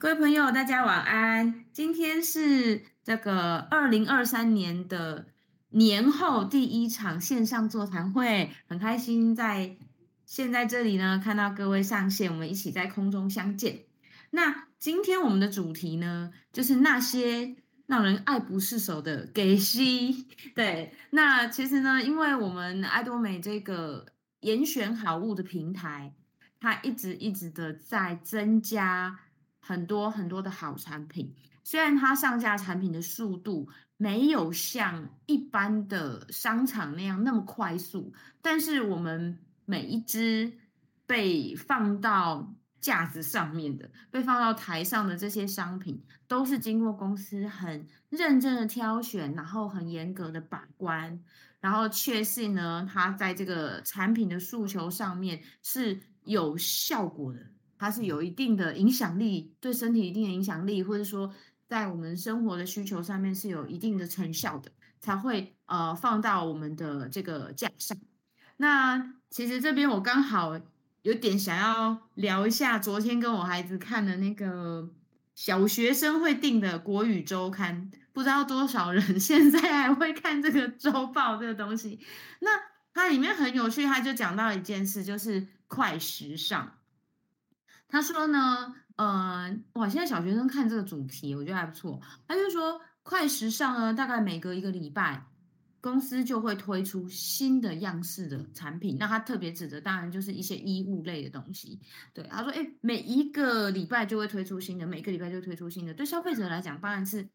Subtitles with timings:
[0.00, 1.66] 各位朋友，大家晚安。
[1.74, 5.26] 今天是这个二零二三年的
[5.68, 9.76] 年后第一场线上座谈会，很开心在
[10.24, 13.80] 现在这里呢看到各位上线，我们一起在空中相见。
[14.30, 20.26] 那今天我们的主题呢，就是那些让人爱不释手的给息。
[20.54, 24.06] 对，那其实呢，因为我们艾多美这个
[24.40, 26.14] 严选好物的平台，
[26.58, 29.18] 它一直一直的在增加。
[29.60, 38.12] 很多很多的好产品，虽然它上架产品的速度没有像一般的商场那样那么快速，
[38.42, 40.52] 但是我们每一只
[41.06, 51.22] 被放到架子上面的、被放到台上的这些商品，都是经过公司很认真的挑选，然后很严格的把关，
[51.60, 57.49] 然后确信呢，它在这个产品的诉求上面是有效果的。
[57.80, 61.32] 它是有一定的影响力，对身体一定的影响力，或者说
[61.66, 67.96] 在我们生活的需求上面是有一定的成效的，才会呃放到我们的这个架上。
[68.58, 70.60] 那其实这边我刚好
[71.00, 74.90] 有点想要聊一下，昨天跟我孩子看的那个
[75.34, 81.98] 小学生会订的国语周刊，不知道多少人 现在还会看这个周报这个东西。
[82.40, 82.50] 那
[82.92, 86.74] 它里面很有趣，它就讲到一件事，就是快时尚。
[87.90, 92.00] 他说呢，呃，哇，现在小学生看这个主题，我觉得还不错。
[92.28, 95.26] 他就说，快时尚呢，大概每隔一个礼拜，
[95.80, 98.96] 公司就会推出新的样式的产品。
[98.98, 101.80] 那他特别指的，当然就是一些衣物类的东西。
[102.14, 105.92] 对，他说，哎，每一个礼拜就会推出新的，每个礼拜就推出新的。
[105.92, 107.28] 对消费者来讲，当然是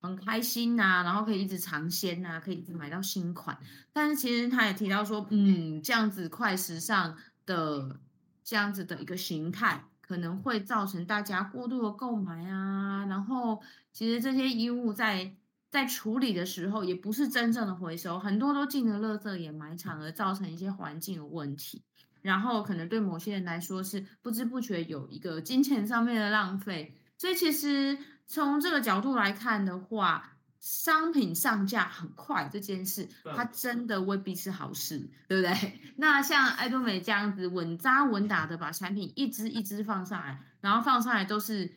[0.00, 3.58] 很开心呐、然后可以一直尝鲜呐，可以一直买到新款。
[3.92, 8.00] 但是其实他也提到说，嗯，这样子快时尚的
[8.44, 9.84] 这样子的一个形态。
[10.08, 13.60] 可能会造成大家过度的购买啊，然后
[13.92, 15.34] 其实这些衣物在
[15.70, 21.82] 在处理的时候也不是真正的回收，很多都进了垃圾掩埋场，而造成一些环境的问题。
[22.22, 30.37] 然后可能对某些人来说是不知不觉有一个金钱上面的浪费，所以其实从这个角度来看的话。
[30.60, 35.80] 商品上架很快这件事，它真的未必是好事，对不对？
[35.96, 41.72] 那像爱多美这样子稳扎稳打的把产品一支一支放上来，然后放上来都是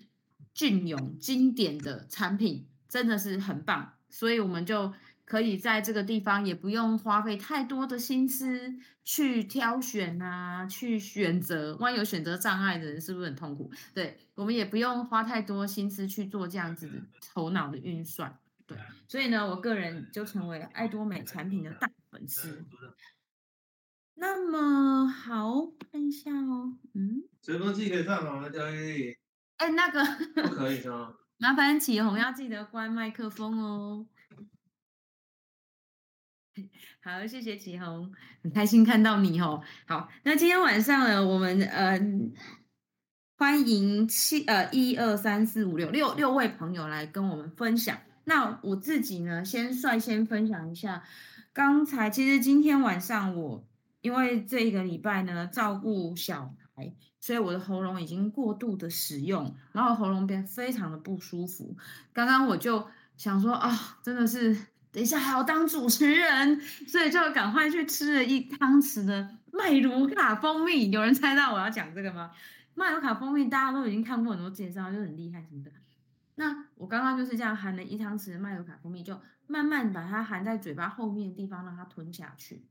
[0.53, 3.93] 隽永经典的产品，真的是很棒。
[4.09, 4.93] 所以我们就
[5.23, 8.75] 可以在这个地方也不用花费太多的心思
[9.05, 11.77] 去挑选啊，去选择。
[11.77, 13.71] 万一有选择障碍的人是不是很痛苦？
[13.93, 16.93] 对，我们也不用花太多心思去做这样子的
[17.33, 18.37] 头脑的运算。
[18.73, 18.77] 对，
[19.07, 22.65] 所以呢，我个人就成为爱多美产品的大粉丝。
[24.15, 28.47] 那么好，看一下哦，嗯，吹风机可以上吗？
[28.49, 29.17] 交易。
[29.57, 30.03] 哎，那个
[30.43, 31.15] 不可以是吗？
[31.37, 34.07] 麻烦启宏要记得关麦克风哦。
[37.03, 39.63] 好，谢谢启宏，很开心看到你哦。
[39.87, 41.99] 好，那今天晚上呢，我们呃
[43.37, 47.99] 欢迎七呃一二三四五六六六位朋友来跟我们分享。
[48.23, 51.03] 那我自己呢，先率先分享一下。
[51.53, 53.65] 刚才其实今天晚上我
[54.01, 61.75] 因为这一个礼拜呢照顾小孩，所以我的喉咙已经过度的使用，然后喉咙变非常的不舒服。
[62.13, 62.87] 刚刚我就
[63.17, 64.55] 想说啊，真的是
[64.91, 70.89] 等一下还要当主持人，所以就赶快去吃了一汤匙的麦卢卡蜂蜜。
[70.89, 72.31] 有人猜到我要讲这个吗？
[72.73, 75.71] 麦卢卡蜂蜜大家都已经看过很多介绍，就很厉害什么的。
[76.41, 82.65] 那我刚刚就是这样含了一汤匙麦卢卡蜂蜜，就慢慢把它含在嘴巴后面的地方，让它吞下去。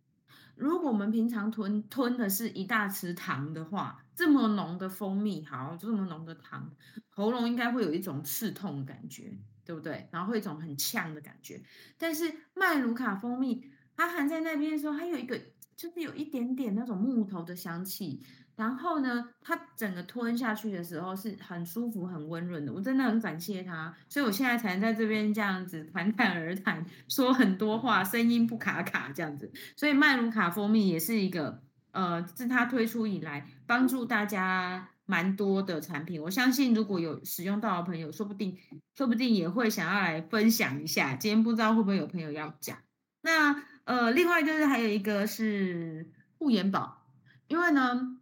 [0.56, 6.68] 如果我们平常吞吞的是一大匙糖的话，这么浓的蜂蜜，好，这么浓的糖，
[7.10, 10.08] 喉咙应该会有一种刺痛的感觉，对不对？
[10.10, 11.62] 然后会一种很呛的感觉。
[11.96, 15.40] 但是麦卢卡蜂蜜，它含在那边的时候，还有一个
[15.80, 18.20] 就是有一点点那种木头的香气。
[18.54, 29.50] 然后呢，它整个吞下去的时候是很舒服、很温润的，我真的很感谢它，所以我现在才能在这边这样子侃侃而谈，说很多话，声音不卡卡这样子。
[29.76, 31.62] 所以麦卢卡蜂蜜也是一个，
[31.92, 36.20] 呃，自它推出以来帮助大家蛮多的产品。
[36.20, 38.58] 我相信如果有使用到的朋友，说不定
[38.94, 41.16] 说不定也会想要来分享一下。
[41.16, 42.76] 今天不知道会不会有朋友要讲。
[43.22, 47.06] 那呃，另外就是还有一个是护眼宝，
[47.48, 48.16] 因为呢。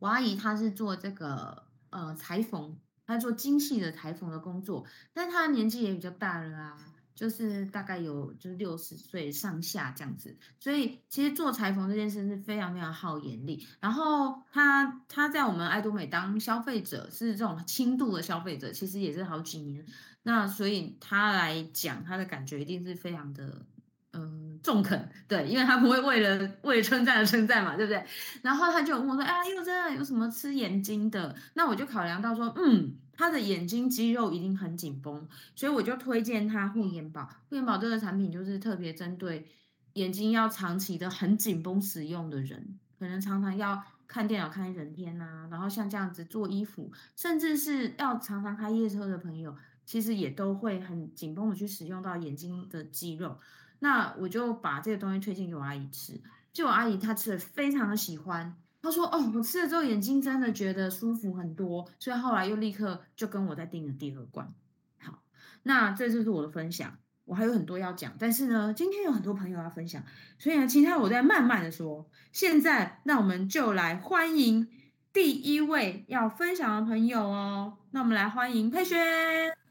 [0.00, 2.76] 我阿姨她是做这个呃裁缝，
[3.06, 4.84] 她做精细的裁缝的工作，
[5.14, 6.76] 但她年纪也比较大了啊，
[7.14, 13.66] 就是大概有就是六十岁上下这样子，所以其实做裁缝这件事是非常非常耗眼力。
[13.80, 19.86] 然后他他在我们爱多美当消费者是这种轻度的消费者，其实也是好几年。
[20.22, 23.64] 那所以他来讲，他的感觉一定是非常的
[24.12, 28.04] 嗯中肯，对，因为他不会为了为了称赞而称赞嘛，对不对？
[28.42, 32.96] 然后他就问我说：“哎呀，又真的有什么吃眼睛的？”那我就考量到说，嗯。
[33.16, 37.28] 他的眼睛肌肉一定很紧绷，所以我就推荐他护眼宝。
[37.48, 39.46] 护眼宝这个产品就是特别针对
[39.92, 49.54] 眼睛要长期的很紧绷使用的人，可能常常要看电脑看一整天啊，然后像这样子做衣服，甚至是要常常开夜车的朋友，
[49.86, 53.38] 其实也都会很紧绷的去使用到眼睛的肌肉。
[53.78, 56.20] 那我就把这个东西推荐给我阿姨吃，
[56.52, 58.56] 就我阿姨她吃的非常的喜欢。
[58.82, 64.52] 她说：“哦，我吃了之后眼睛真的觉得舒服很多，所以后来又立刻就跟我再订了第二罐。
[64.98, 65.22] 好，
[65.62, 70.02] 那这就是我的分享，我还有很多要讲，但是呢，今天有很多朋友要分享，
[70.38, 72.10] 所以呢，其他我再慢慢的说。
[72.32, 74.68] 现在，那我们就来欢迎
[75.14, 77.78] 第一位要分享的朋友哦。
[77.90, 79.63] 那我们来欢迎佩轩。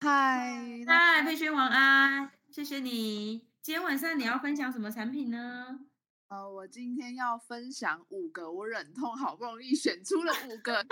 [0.00, 3.48] 嗨，嗨，佩萱晚安，谢谢你。
[3.60, 5.80] 今天晚上你要分享什么产品呢？”
[6.28, 10.86] 呃，我今天要分享五个，我忍痛好不容易选出了五个，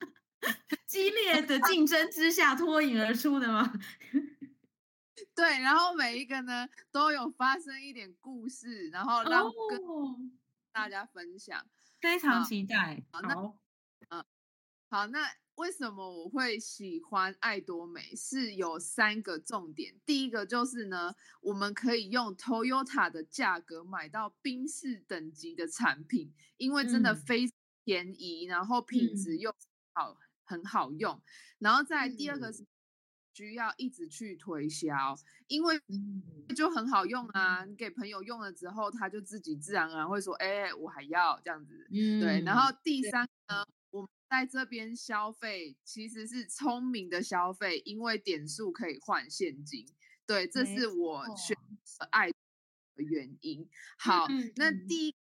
[0.88, 3.70] 激烈的竞争之下脱颖而出的吗？
[5.36, 10.40] 对，然后每一个呢都有发生一点故事，然后让跟
[10.72, 11.66] 大家分享，哦、
[12.00, 13.04] 非常期待。
[13.12, 14.24] 好，嗯、呃，
[14.88, 15.30] 好那。
[15.56, 18.14] 为什么我会喜欢爱多美？
[18.14, 19.94] 是有三个重点。
[20.04, 29.50] 第一个就是呢，我们可以用 Toyota 的价格买到宾士等级的产品，因为真的非常便宜，嗯、然后品质又
[29.94, 31.22] 好，嗯、很好用。
[31.58, 32.66] 然后再第二个是
[33.32, 35.16] 需要一直去推销，
[35.46, 35.80] 因为
[36.54, 37.64] 就很好用啊。
[37.64, 41.86] 你给朋友用了之后，他就自己自然而然会说：“哎，我还要这样子。”
[42.20, 42.42] 对。
[42.42, 43.66] 然后第三个呢？
[44.28, 49.86] 在这边消费其实是聪明的消费，因为点数可以换现金。
[50.26, 52.34] 对，这是我选择爱的
[52.96, 53.68] 原因。
[53.96, 55.14] 好，嗯、那第一，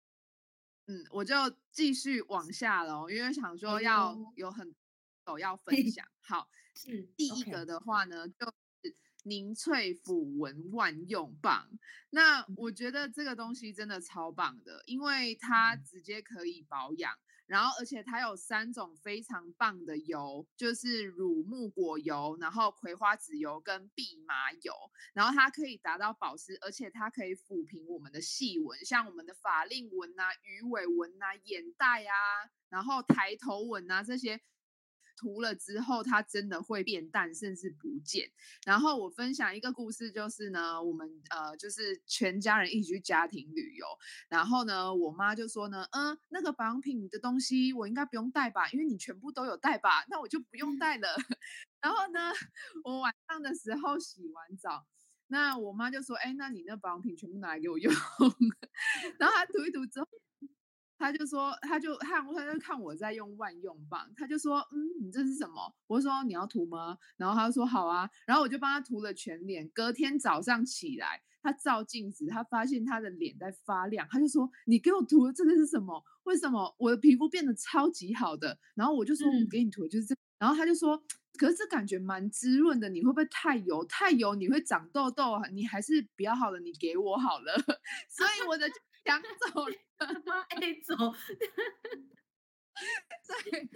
[0.87, 1.35] 嗯，我就
[1.71, 4.73] 继续往下喽，因为想说要有很
[5.25, 6.07] 多要分享。
[6.21, 8.45] 好，是第一个的话呢，就
[8.81, 11.69] 是凝萃抚纹万用棒。
[12.11, 17.13] 那我觉得这个东西真的超棒的，因为它直接可以保养。
[17.45, 24.73] 然后，而且它有三种非常棒的油，就是乳木果油，然后葵花籽油跟蓖麻油。
[25.13, 32.13] 然后它可以达到保湿，而且它可以抚平我们的细纹，像我们的法令纹啊、鱼尾纹啊、眼袋啊，
[32.69, 34.41] 然后抬头纹啊这些。
[35.15, 38.29] 涂了之后，它真的会变淡，甚至不见。
[38.65, 43.85] 然后我分享一个故事，就是呢，我们呃，就是全家人一起去家庭旅游，
[44.29, 51.07] 然后呢，我妈就说呢，嗯，那个保养品的东西我应该不用带吧，因为你全部都有带吧，那我就不用带了。
[51.81, 52.31] 然后呢，
[52.83, 54.85] 我晚上的时候洗完澡，
[55.27, 57.93] 那我妈就说，哎，那你那保养品全部拿来给我用。
[59.19, 60.07] 然后她涂一涂之后。
[61.03, 65.75] 他就说，他就看，他就看我在用万用棒，他就说，嗯，你这是什么？
[65.87, 66.97] 我说你要涂吗？
[67.17, 69.67] 然后他就说好啊，然后我就帮他涂了全脸。
[69.73, 76.01] 隔天早上起来，他照镜子，他发现他的脸在发亮，他就说，你给我涂的这个是什么？
[76.23, 78.57] 为什么我的皮肤变得超级好的？
[78.73, 80.21] 然后我就说，我给你涂的就是这个。
[80.39, 80.97] 然后他就说，
[81.37, 83.83] 可是这感觉蛮滋润的，你会不会太油？
[83.83, 87.53] 太油你会长痘痘，你还是比较好的，你给我好了。
[88.07, 88.65] 所以我的。
[89.03, 89.75] 抢走了，
[90.49, 90.95] 爱走。
[93.27, 93.69] 对，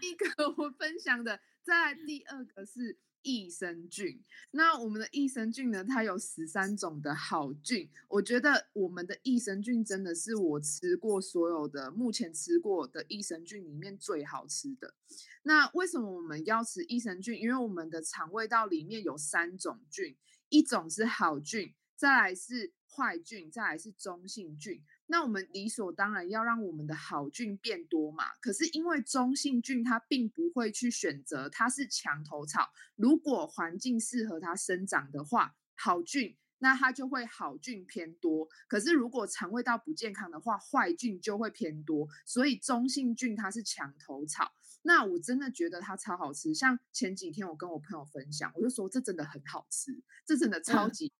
[0.00, 0.26] 第一个
[0.56, 1.40] 我分享的。
[1.62, 4.22] 再来第二个是益生菌。
[4.52, 5.82] 那我们的益生菌呢？
[5.84, 7.90] 它有十三种的好菌。
[8.08, 14.94] 我觉得我们的益生菌真的是我吃过所有的目前吃过的益生菌里面最好吃的。
[15.42, 17.36] 那为什么我们要吃益生菌？
[17.40, 20.16] 因为我们的肠胃道里面有三种菌，
[20.48, 22.72] 一种是好菌，再来是。
[22.88, 24.82] 坏菌，再来是中性菌。
[25.08, 28.24] 那我们理所当然要让我们的好菌变多嘛。
[28.40, 32.70] 可是因为中性菌它并不会去选择，它是墙头草。
[32.94, 38.48] 如果环境适合它生长的话，好菌那它就会好菌偏多。
[38.66, 42.08] 可是如果肠胃道不健康的话，坏菌就会偏多。
[42.24, 44.50] 所以中性菌它是墙头草。
[44.80, 46.54] 那我真的觉得它超好吃。
[46.54, 51.12] 像前几天我跟我朋友分享，我就说这真的很好吃，这真的超级。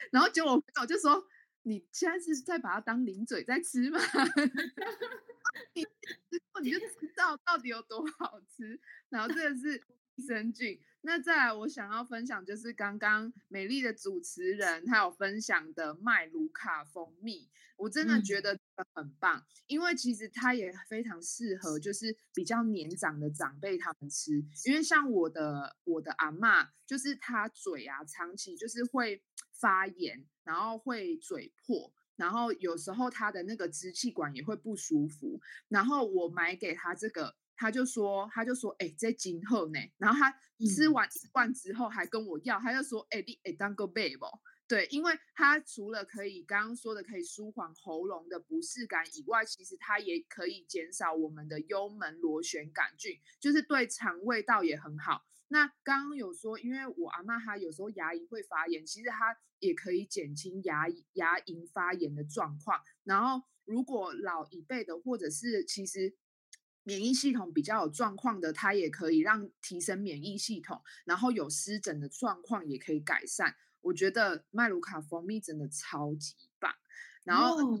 [0.00, 1.22] 嗯然后结果我朋友就说
[1.62, 3.98] ：“你现在是在把它当零嘴在吃吗？
[5.74, 9.82] 你吃过 你就知道到底有多好吃。”然后这个是
[10.18, 10.78] 益生菌。
[11.02, 18.58] 那再来，我想要分享就是刚刚美丽的主持人她有分享的麦卢卡蜂蜜，我真的觉得
[18.94, 29.22] 很棒，嗯、因为其实它也非常适合就是比较年长的长辈他们吃，因为像我的我的阿嬷，就是她嘴啊长期就是会
[29.52, 37.36] 发炎，然后会嘴破，然后有时候她的那个支气管也会不舒服，然后我买给她这个。
[37.58, 40.32] 他就说，他就说，哎、欸，这今后呢，然后他
[40.64, 44.16] 吃完一罐之后还跟我要，他就说，哎、欸，你哎当个 baby，
[44.68, 55.26] 对，因为他除了可以刚刚说的可以舒缓喉咙的不适感以外，其实它也可以减少我们的幽门螺旋杆菌，就是对肠胃道也很好。
[55.48, 62.80] 那刚刚有说，因为我阿妈她有时候牙龈会发炎，其实它也可以减轻牙牙龈发炎的状况。
[63.02, 66.14] 然后如果老一辈的，或者是其实。
[66.88, 73.54] 免疫系统比较有状况的，它也可以让提升免疫系统，然后有湿疹的状况也可以改善。
[73.82, 76.74] 我觉得麦卢卡蜂蜜真的超级棒。
[77.24, 77.78] 然后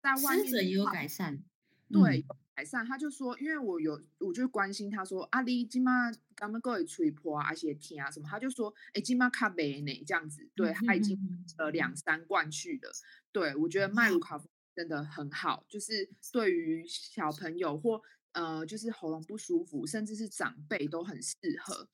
[0.00, 1.42] 在外面湿疹也有改善，
[1.90, 2.86] 对，有改善。
[2.86, 11.18] 他就说，因为我有，我就关心他说，阿里今妈他们各位吹破啊，而且听啊什么，他就说，哎，今妈卡贝呢这样子，对，他已经
[11.56, 12.92] 呃两三罐去了。
[13.32, 18.00] 对，我觉得麦卢卡蜂蜜真的很好，就是对于小朋友或
[18.38, 21.88] 呃，就是喉咙不舒服，甚至是长辈都很适合。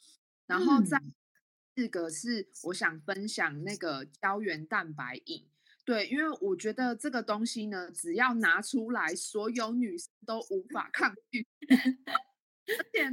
[0.47, 1.01] 然后再
[1.75, 5.49] 四个是我想分享那个胶原蛋白饮，
[5.87, 11.47] 对，因为我觉得这个东西呢，只要拿出来，所有女生都无法抗拒。
[12.67, 13.09] 而且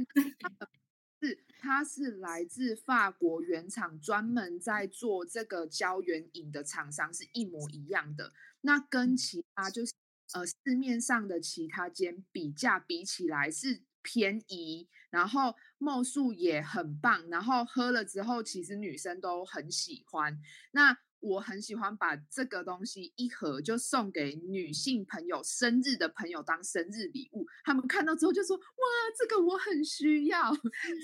[1.22, 8.34] 是它是来自法国原厂，专门在做这个胶原饮的厂商是一模一样的。
[8.60, 9.94] 那跟其他就是。
[10.32, 20.40] 呃，市面上的其他间比价比起来是便宜，然后貌数也很棒，然后喝了之后，其实女生都很喜欢。
[20.72, 28.84] 那我很喜欢把这个东西一盒就送给女性朋友、生日的朋友当生日礼物，他们看到之后就说：“哇，
[29.16, 30.52] 这个我很需要。”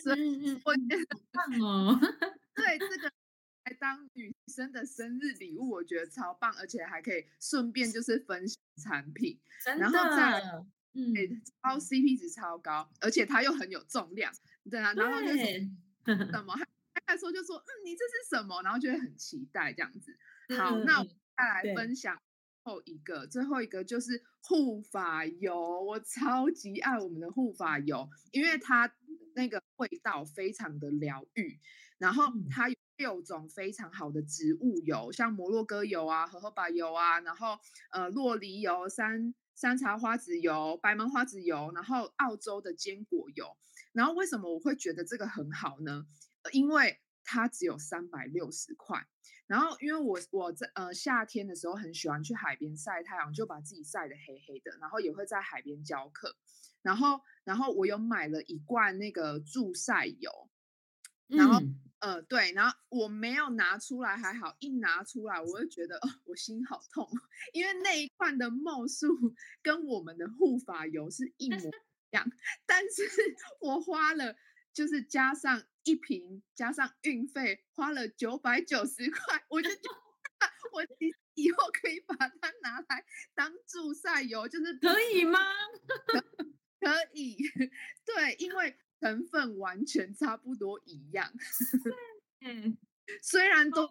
[0.02, 2.00] 所以我觉得棒哦，
[2.56, 3.12] 对这个。
[3.74, 9.38] 当女生的生日礼物，我觉得超棒，而且还可以顺便就是分享产品，
[9.78, 10.40] 然后再
[10.94, 11.14] 嗯，
[11.62, 14.32] 超 CP 值超高，而且它又很有重量，
[14.70, 15.68] 对啊，然后就是
[16.04, 16.54] 什么，
[17.06, 18.62] 他说就说嗯，你这是什么？
[18.62, 20.16] 然后就会很期待这样子。
[20.56, 21.06] 好，那我
[21.36, 22.20] 再来分享
[22.62, 28.92] 后一个，最后一个就是护发油，我超级爱我们的护发油，因为它
[29.34, 31.60] 那个味道非常的疗愈，
[31.98, 32.77] 然后它有。
[32.98, 37.56] 六种非常好的植物油，像摩洛哥油啊、荷荷巴油啊，然后
[37.92, 43.56] 呃洛梨油、山山茶花籽油、白芒花籽油，然后澳洲的坚果油。
[43.92, 46.06] 然后为什么我会觉得这个很好呢？
[46.50, 49.06] 因为它只有三百六十块。
[49.46, 56.34] 然后因为我我在呃夏天的时候很喜欢去海边晒太阳，就把自己晒得黑黑的，然后也会在海边教课。
[56.82, 60.50] 然后然后我有买了一罐那个助晒油，
[61.28, 61.62] 然后。
[62.00, 67.08] 嗯呃，对，然后我没有拿出来还好，一拿出来我就觉得，哦，我心好痛，
[67.52, 69.08] 因为那一罐的墨数
[69.62, 71.70] 跟我们的护发油是一模一
[72.12, 72.24] 样，
[72.66, 73.02] 但是
[73.60, 74.36] 我花了，
[74.72, 85.40] 就是加上一瓶，加上运费，花了九百九十块，我就觉得我以以后可以把它拿来当助晒油，就是可以吗？
[86.06, 86.20] 可，
[86.78, 87.36] 可以，
[88.06, 88.78] 对，因为。
[89.00, 91.32] 成分完全差不多一样，
[92.40, 92.76] 嗯，
[93.22, 93.86] 虽然都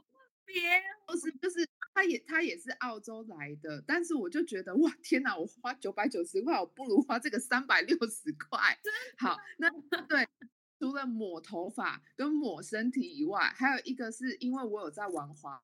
[0.46, 8.78] 别都是就是他也他也是澳洲来的，但是我就觉得哇天哪，我花九百九十块，我不如花这个三百六十块。
[9.18, 9.70] 好，那
[10.08, 10.28] 对，
[10.80, 15.62] 除了抹头发跟抹身体以外，还有一个是因为我有在玩滑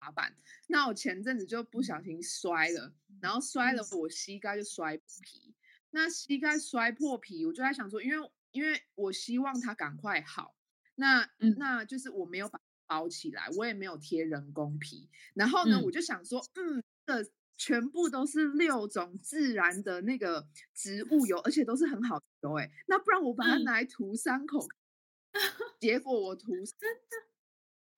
[0.00, 0.36] 滑板，
[0.66, 3.82] 那我前阵子就不小心摔了，然后摔了。
[3.92, 5.54] 我膝盖就摔皮，
[5.90, 10.56] 那膝盖摔破皮，我就在想说，因为因为我希望它赶快好，
[10.94, 15.10] 那、嗯、那就是我没有把它包起来，我也没有贴人工皮。
[15.34, 24.66] 然后呢，嗯、我就想说，嗯，这全部都是六种自然的那个植物油，而且都是很好的油，哎，那不然我把它拿来涂伤口，
[25.32, 25.42] 嗯、
[25.78, 27.28] 结果我涂真的，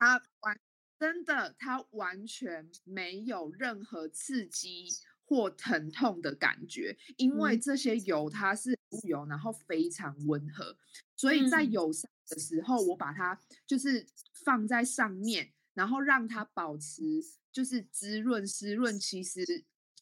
[0.01, 0.61] 它完
[0.99, 4.89] 真的它完全没有任何刺激。
[5.29, 8.75] 或疼痛的感觉，因为这些油它是
[9.07, 10.75] 油，然后非常温和，
[11.15, 14.07] 所以在有伤的时候，我把它就是
[14.43, 17.03] 放在上面，然后让它保持
[17.53, 18.99] 就是滋润湿润。
[18.99, 19.45] 其实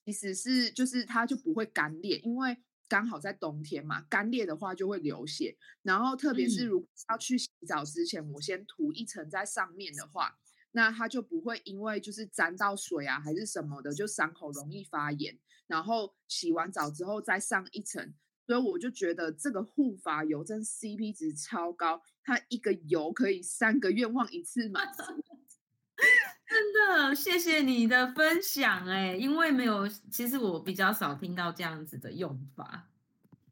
[0.05, 2.57] 其实是就是它就不会干裂，因为
[2.87, 5.57] 刚好在冬天嘛，干裂的话就会流血。
[5.83, 10.39] 然后特别是如果要去洗澡之前，我先涂一层在上面的话，
[10.77, 15.39] 那它就不会因为就是沾到水啊还是什么的，就伤口容易发炎。
[15.67, 18.13] 然后洗完澡之后再上一层，
[18.47, 25.03] 所以我就觉得这个护发油真 CP 值超高，它一个油可以三个愿望一次满足。
[26.47, 32.91] 真的，谢谢你的分享哎，因为没有，其实我比较少听到这样子的用法，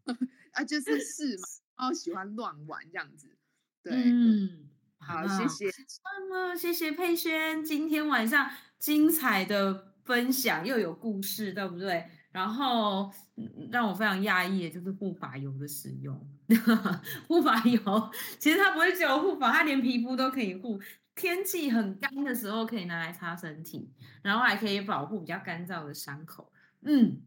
[0.52, 3.34] 啊，就是是嘛，哦，喜欢乱玩这样子，
[3.82, 4.68] 对，嗯，
[5.04, 5.70] 好，谢谢，
[6.02, 12.06] 那么谢谢佩轩今天晚上精彩的分享，又有故事，对不对？
[12.32, 13.12] 然后
[13.70, 16.18] 让我非常讶异的就是护发油的使用，
[17.28, 20.80] 护发油其实它不会只有护发，它连皮肤都可以护。
[21.14, 23.88] 天气很干的时候可以拿来擦身体，
[24.20, 26.50] 然后还可以保护比较干燥的伤口。
[26.82, 27.20] 嗯，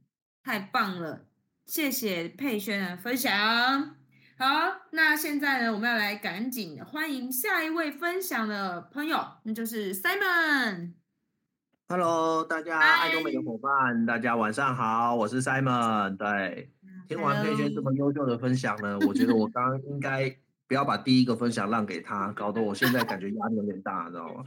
[0.44, 1.26] 太棒了，
[1.66, 3.96] 谢谢佩轩的分享。
[4.40, 4.46] 好，
[4.92, 10.94] 那现在呢，我们要来赶紧欢迎下一位分享的朋友，那就是 Simon。
[11.88, 16.16] Hello，大家爱多美的伙伴，大家晚上好，我是 Simon。
[16.18, 16.72] 对，
[17.08, 20.38] 听完佩轩这么优秀的分享呢，我觉得我刚刚应该。
[20.68, 24.44] 不要把第一个分享让给他，搞得我现在感觉压力有点大，你知道吗？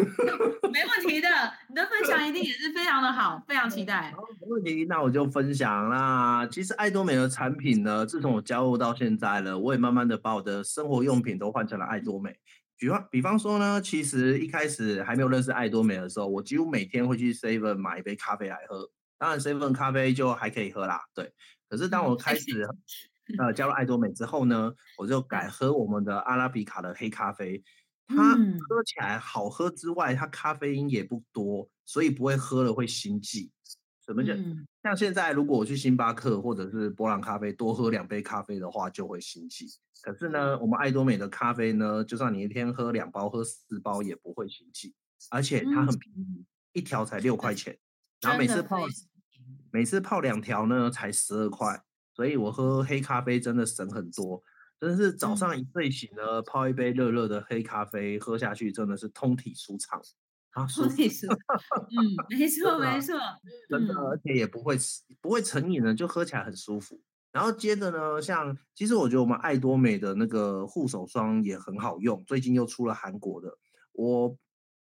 [0.72, 1.28] 没问题的，
[1.68, 4.12] 你的分享一定也是非常的好， 非常期待。
[4.16, 6.46] 好，没问题，那我就分享啦。
[6.46, 12.34] 其实爱多美的产品呢，自从我加入到现在了，我也慢慢的把我的生活用品都换成了爱多美。
[12.78, 18.88] 比方，比方说呢，其实一开始还没有认识爱多美的时候，我几乎每天会去 Seven 买一杯咖啡来喝。
[19.18, 21.32] 当然，Seven 咖啡就还可以喝啦，对。
[21.68, 22.68] 可是当我开始。
[23.38, 27.62] 呃，加入爱多美之后呢，我就改喝我们的阿拉比卡的黑咖啡。
[28.16, 33.50] 它喝起来好喝之外，它咖啡因也不多，所以不会喝了会心悸。
[34.04, 34.34] 什么叫？
[34.82, 39.66] 像现在如果我去星巴克或者是波朗咖啡多喝两杯咖啡的话，就会心悸。
[40.02, 44.94] 可是呢，我们爱多美的咖啡呢，就算你一天喝两包、喝四包也不会心悸，
[45.30, 47.78] 而且它很便宜，一条才六块钱，
[48.22, 48.78] 然后每次泡
[49.70, 51.82] 每次泡两条呢才十二块。
[52.12, 54.42] 所以我喝黑咖啡真的省很多，
[54.80, 60.00] 真的是早上一睡醒呢，嗯、泡一杯热热的黑咖啡喝下去，真的是通体舒畅
[60.52, 61.36] 啊，通体舒畅，
[61.90, 63.14] 嗯，没错没错，
[63.68, 64.76] 真的，而且也不会
[65.20, 67.00] 不会成瘾的，就喝起来很舒服。
[67.30, 73.56] 然后接着呢，像其实我觉得我们爱多美的那个护手霜也很好用，最近又出了韩国的，
[73.92, 74.28] 我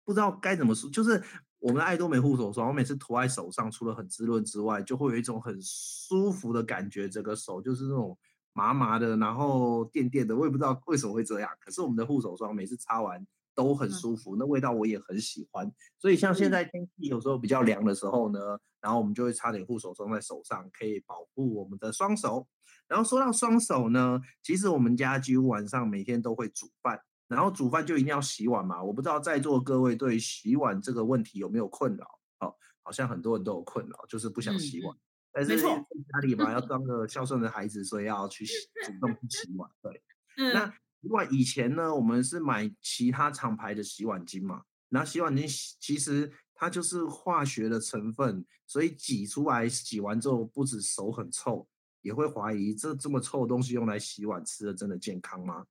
[0.04, 1.22] 不知道该怎么说，就是。
[1.62, 7.08] 我们的爱多美护手霜，我每次涂在手上，除了很滋润之外，就会有一种很舒服的感觉。
[7.08, 8.18] 整个手就是那种
[8.52, 11.50] 麻麻的，然后垫垫的，我也不知道为什么会这样。
[11.60, 15.70] 可是我们的护手霜每次擦完都很舒服，那味道我也很喜欢。
[15.98, 22.46] 所以像现在天气有时候比较凉的时候呢，然后我们就会擦点护手霜在手上，可以保护我们的双手。
[22.88, 27.00] 然后说到双手呢，其实我们家几乎晚上每天都会煮饭。
[27.28, 28.82] 然后煮饭就一定要洗碗嘛？
[28.82, 32.06] 我不知道在座各位对洗碗这个问题有没有困扰？
[32.40, 34.94] 哦，好像很多人都有困扰，就是不想洗碗。
[34.94, 35.00] 嗯、
[35.32, 39.70] 但是家里嘛，要 当个孝顺的孩子，所以要去洗，主动去洗碗。
[39.80, 40.02] 对，
[40.36, 44.62] 嗯、那洗碗以前呢，我们是买其他厂牌的洗碗精嘛？
[44.90, 45.46] 然后洗碗精
[45.80, 51.66] 其实它就是化学的成分，所以挤出来洗完之后，不止手很臭，
[52.02, 55.64] 也会怀疑这这么臭的东西用来洗碗，吃的真的健康吗？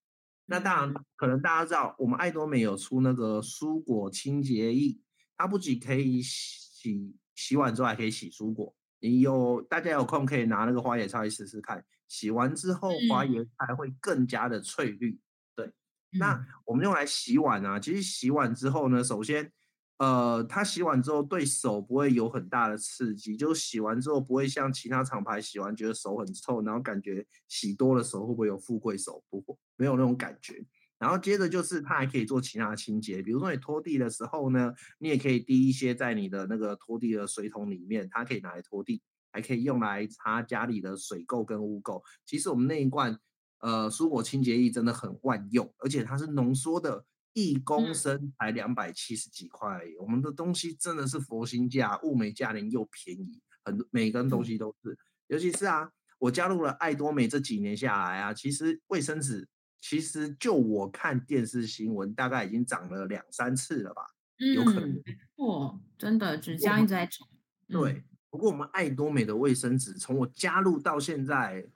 [0.48, 5.00] 那当然，可能大家知道，我们爱多美有出那个蔬果清洁液，
[5.38, 8.76] 它不仅可以洗洗碗之后，还可以洗蔬果。
[9.02, 15.20] 你有大家有空可以拿那个花椰菜试试看，洗完之后花椰菜会更加的翠绿。
[15.54, 15.70] 对，
[16.12, 19.52] 那我们用来洗碗啊，其实洗碗之后呢，首先。
[19.98, 29.24] 呃，它洗碗之后对手不会有很大的刺激，就洗完之后不会像其他厂牌洗完觉得手很臭，然后感觉洗多了手会不会有富贵手？
[29.30, 30.66] 不会，没有那种感觉。
[31.02, 42.02] 然后接着就是它还可以做其他清洁，比如说你拖地的时候呢，你也可以滴一些在你的那个拖地的水桶里面，它可以拿来拖地，还可以用来擦家里的水垢跟污垢。
[42.26, 43.18] 其实我们那一罐
[43.62, 47.04] 呃蔬果清洁液真的很万用，而且它是浓缩的。
[47.34, 54.98] 一公升才两百七十几块，嗯，我们的东西真的是佛心价，物美价廉又便宜，很多每根东西都是。
[55.28, 59.48] 尤其是啊，我加入了爱多美这几年下来啊，其实卫生纸，
[59.82, 64.04] 其实就我看电视新闻，大概已经涨了两三次了吧，
[64.40, 65.04] 嗯，有可能。
[65.36, 67.28] 哦，真的，纸浆一直在涨。
[67.68, 71.68] 对，不过我们爱多美的卫生纸，从我加入到现在，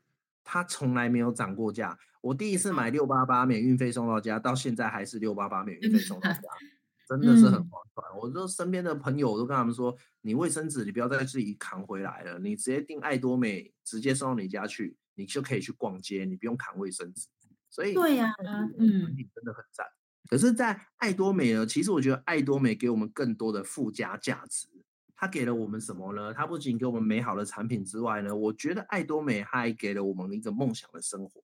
[0.44, 1.98] 它从来没有涨过价。
[2.22, 6.42] 我第一次买六八八免运费送到家，到现在还是六八八免运费送到家。
[7.08, 8.08] 真的是很划算。
[8.14, 17.28] 嗯、我就身边的朋友，我都跟他们说，你卫生纸你不要再自己扛回来了，你直接订爱多美，直接送到你家去，你就可以去逛街，你不用扛卫生纸。
[17.76, 18.88] 所以对呀、啊，嗯，
[19.36, 19.86] 真的很赞。
[20.30, 24.70] 可是，在爱多美呢，其实我觉得爱多美给我们更多的附加价值。
[25.14, 26.34] 它给了我们什么呢？
[26.34, 31.44] 它不仅给我们美好的产品之外呢，我觉得爱多美还给了我们一个梦想的生活。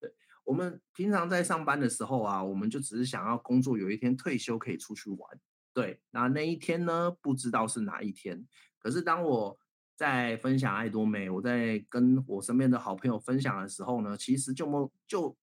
[0.00, 0.12] 对，
[0.42, 5.40] 我们平常在上班的时候啊，我们就只是想要工作有一天退休可以出去玩。
[5.72, 8.44] 对，那那一天呢，不知道是哪一天。
[8.80, 9.56] 可是当我
[9.94, 15.36] 在分享爱多美，我在跟我身边的好朋友分享的时候呢，其实就梦就。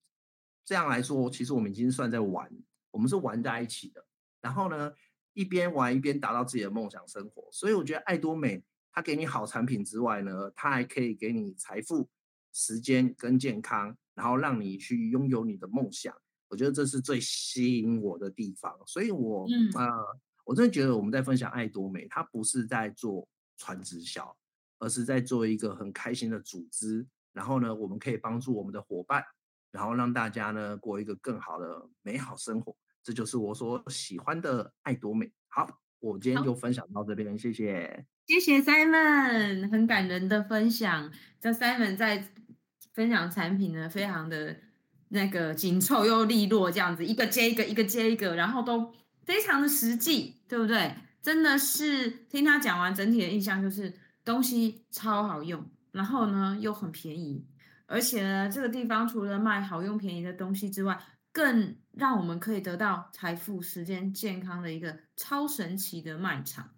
[0.65, 2.51] 这样来说，其实我们已经算在玩，
[2.89, 4.03] 我们是玩在一起的。
[4.41, 4.91] 然后呢，
[5.33, 7.47] 一边玩一边达到自己的梦想生活。
[7.51, 12.09] 所以我觉得爱多美，它给你好产品之外呢，它还可以给你财富、
[12.51, 16.15] 时间跟健康，然后让你去拥有你的梦想。
[16.47, 18.75] 我觉得这是最吸引我的地方。
[18.87, 19.91] 所以我，我、嗯、呃，
[20.43, 24.35] 我真的觉得我们在分享爱多美，它不是在做传直销，
[24.79, 27.05] 而是在做一个很开心的组织。
[27.33, 29.23] 然后呢，我们可以帮助我们的伙伴。
[29.75, 35.29] 然后让大家呢过一个更好的美好生活，这就是我所喜欢的爱多美。
[35.49, 35.67] 好，
[35.99, 41.11] 我今天就分享到这边，谢谢，谢谢 Simon，很感人的分享。
[41.41, 42.31] 这 Simon 在
[42.93, 44.55] 分享产品呢，非常的
[45.09, 48.93] 那个紧凑又利落，这样子一个接一个，一个接一个，然后都
[49.25, 50.95] 非常的实际，对不对？
[51.21, 57.45] 真的是听他讲完，整体的印象就是东西超好用，然后呢又很便宜。
[57.87, 60.99] 而且呢，这个地方除了卖好用便宜的东西之外，
[61.31, 66.71] 更让我们可以得到财富、时间、健康的一个超神奇的卖场。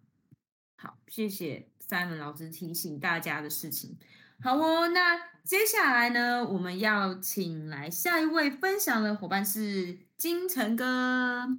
[0.76, 3.98] 好，谢谢 Simon 老师提醒大家的事情。
[4.42, 11.58] 好哦，那接下来呢，我们要请来下一位分享的伙伴是金城哥。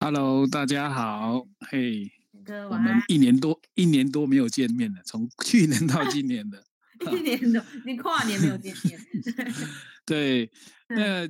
[0.00, 2.12] Hello，大家好，嘿，
[2.44, 6.67] 哥，我们一年多一年多没有见面了，从去年到今年的。
[7.12, 9.00] 一年的，你跨年没有见面。
[10.04, 10.50] 对，
[10.88, 11.28] 那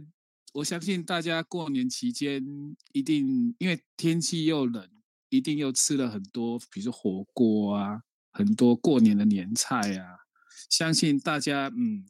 [0.53, 2.43] 我相信大家过年期间
[2.93, 4.89] 一定因为天气又冷，
[5.29, 8.03] 一定又吃了很多，比如说火锅啊，
[8.33, 10.19] 很多过年的年菜啊。
[10.71, 12.05] 相信大家嗯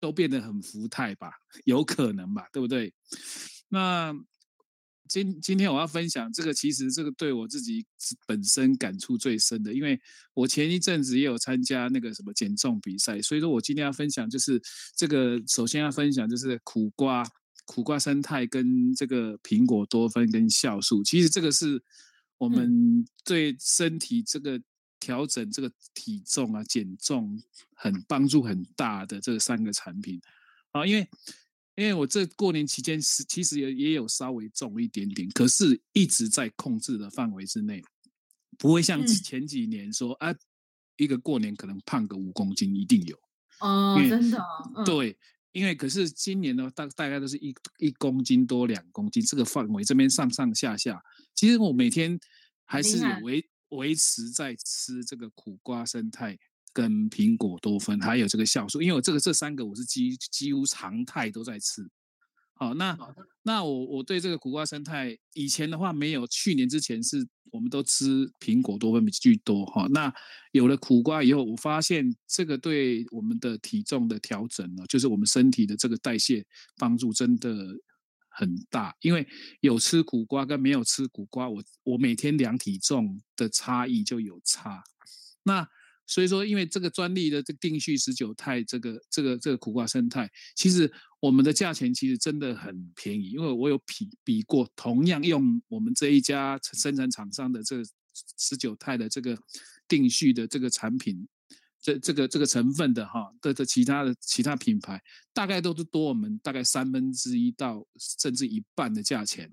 [0.00, 1.32] 都变得很福态吧，
[1.64, 2.92] 有可能吧，对不对？
[3.68, 4.14] 那。
[5.06, 7.84] 今今天我要分享这个，其实这个对我自己
[8.26, 10.00] 本身感触最深的，因为
[10.32, 14.60] 我前一阵子也有参加那个什么减重比赛，所以说我今天要分享就是
[14.96, 17.22] 这个，首先要分享就是苦瓜、
[17.66, 21.82] 苦瓜生态跟这个苹果多酚跟酵素，其实这个是
[22.38, 24.60] 我们对身体这个
[24.98, 27.38] 调整这个体重啊、减重
[27.74, 30.20] 很帮助很大的这三个产品。
[30.72, 31.06] 啊，因为。
[31.76, 37.82] 因为我这过年期间是其实也也有稍微重一点点，可是一直在控制的范围之内，
[38.56, 40.38] 不会像前几年说、嗯、啊，
[40.96, 43.18] 一个过年可能胖个五公斤一定有
[43.58, 44.38] 哦，真的、
[44.76, 45.18] 嗯、对，
[45.50, 51.02] 因为可是今年呢，大大概都是一一公斤多两公斤这个范围，这边上上下下，
[51.34, 52.16] 其实我每天
[52.64, 56.38] 还是维维持在吃这个苦瓜胜肽。
[56.74, 61.88] 跟苹果多酚，还有这个酵素，因为我这个这三个我是几几乎常态都在吃。
[62.56, 62.96] 好，那
[63.42, 69.88] 那我我对这个苦瓜生态以前的话没有，去年之前是我们都吃苹果多酚比居多哈。
[69.90, 70.12] 那
[70.52, 76.44] 有了苦瓜以后，我发现这个对我们的体重的调整呢，就是我们身体的这个代谢
[76.76, 77.76] 帮助真的
[78.28, 78.94] 很大。
[79.00, 79.26] 因为
[79.60, 84.82] 有吃苦瓜跟没有吃苦瓜，我我每天量体重的差异就有差。
[85.42, 85.68] 那
[86.06, 93.30] 所以说，因为这个专利的这个定序十九肽，这个这个这个苦瓜生态，其实我们的价钱其实真的很便宜。
[93.30, 97.84] 因为我有比比过，同样用我们这一家生产厂商的这个
[98.36, 99.34] 十九肽的这个
[99.88, 101.26] 定序的这个产品，
[101.80, 105.00] 这这个这个成分的哈的的其他的其他品牌，
[105.32, 109.50] 大概都是多我们大概三分之一到甚至一半的价钱。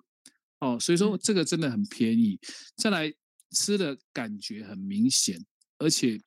[0.60, 2.38] 哦，所以说这个真的很便宜。
[2.76, 3.10] 再来
[3.52, 5.40] 吃的感觉很明显，
[5.78, 6.22] 而且。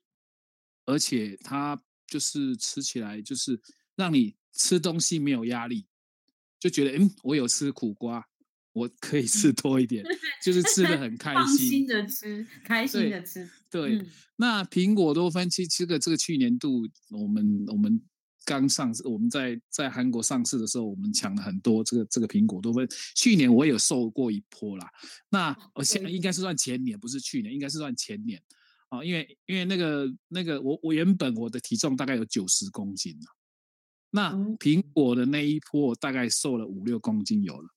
[0.85, 3.61] 而且它就是吃起来就是
[3.97, 5.87] 让你吃东西没有压力，
[6.61, 8.25] 就觉得嗯，我有吃苦瓜，
[8.73, 10.05] 我可以吃多一点，
[10.44, 13.49] 就是吃的很 开心，放心的吃，开心的吃。
[13.70, 18.01] 对，对嗯、那苹果多酚其实这个这个去年度我们我们
[18.44, 22.87] 刚上市，我们在在韩国上市的时候，我们抢了很多这个这个苹果多酚。
[23.16, 24.88] 去年我有受过一波啦，
[25.31, 28.40] 那我现在应该是算前年，不是去年，应该是算前年。
[28.99, 33.17] 啊，因为因为那个那个我我原本我的体重大概有九十公斤，
[34.11, 37.69] 那苹果的那一波大概瘦了五六公斤有了，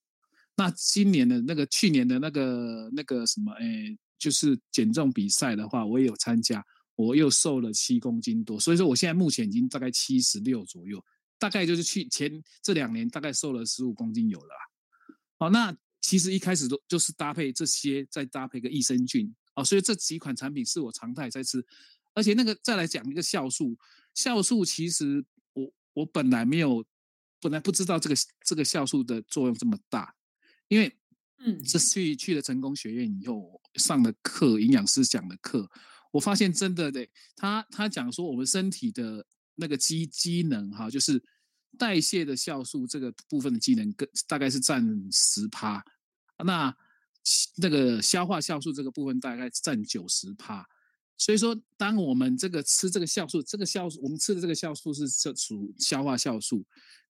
[0.56, 6.64] 那今年的那个去年的那个那个什么，哎，就是减重比赛的话，我也有参加，
[6.96, 11.04] 我又瘦了七公斤多，所以说我现在目前已经大概七十六左右，
[11.40, 14.54] 大概就是去前这两年大概瘦了十五公斤有了。
[15.40, 21.66] 好，那其实一开始都就是搭配这些，再搭配个益生菌，哦，所以这几款产品是我常态在吃，
[22.14, 23.76] 而且那个再来讲一个酵素，
[24.16, 26.86] 酵素其实我我本来没有，
[27.42, 28.16] 本来不知道这个
[28.46, 30.14] 这个酵素的作用这么大。
[30.68, 30.96] 因为，
[31.40, 35.68] 嗯，这去去了成功学院以后上了课，营养师讲的课，
[36.12, 41.24] 我发现真的对他他讲说我们身体的那个机机能哈，就是
[41.80, 45.84] 代谢的酵素这个部分的机能，跟大概是占十趴，
[46.46, 46.76] 那
[47.58, 50.66] 那个消化酵素这个部分大概占九十趴，
[51.18, 56.66] 所以说当我们这个吃这个酵素，这个酵素我们吃的这个酵素是这属消化酵素，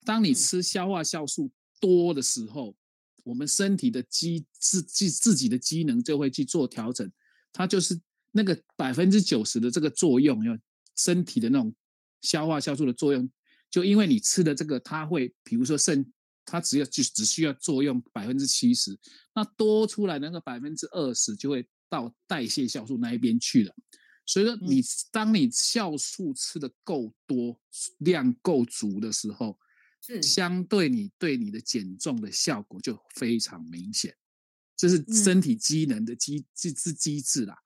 [0.06, 2.75] 当你吃消化酵素多的时候。
[3.23, 7.12] 我们身体的机自自自己的机能就会去做调整，
[7.51, 7.99] 它就是
[8.32, 10.58] 那个百分之九十的这个作用，要
[10.95, 11.75] 身体的那种
[12.21, 13.30] 消化酵素的作用，
[13.69, 16.10] 就因为你吃的这个，它会比如说肾，
[16.47, 18.97] 它只要就只需要作用百分之七十，
[19.36, 23.75] 那多出来那个百分之二十就会到代谢酵素那一边去了。
[24.25, 24.81] 所以说，你
[25.12, 27.62] 当你酵素吃的够多，
[27.99, 29.60] 量够足的时候。
[29.99, 34.15] 是相对你对你的减重的效果就非常明显，
[34.77, 37.57] 这是身体机能的机机制机制啦。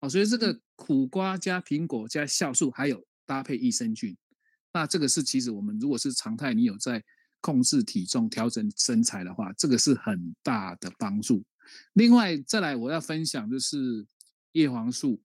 [0.00, 4.16] 哦，所以这个苦瓜加苹果加酵素，还有搭配益生菌，
[4.72, 7.04] 那这个是其实我们如果是常态，你有在
[7.46, 11.44] 控制体重、调整身材的话，这个是很大的帮助。
[11.92, 14.04] 另外再来我要分享就是
[14.52, 15.22] 叶黄素，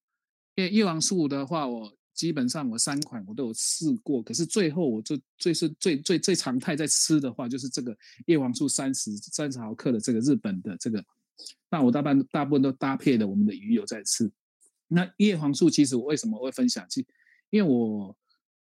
[0.56, 1.92] 因为叶黄素的话我。
[2.14, 11.04] 基本上我三款我都有试过，可是最后我就最是最最最常态在吃的话，就是这个叶黄素三十三十毫克的这个日本的这个，
[11.72, 14.30] 那我大半大部分都搭配了我们的鱼油在吃。
[14.88, 16.86] 那叶黄素其实我为什么会分享？
[16.90, 17.04] 其
[17.50, 18.16] 因为我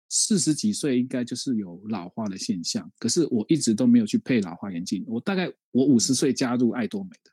[0.08, 5.04] 四十几岁应该就是有老化的现象，可是我一直都没有去配老花眼镜。
[5.06, 7.30] 我大概我五十岁加入爱多美的，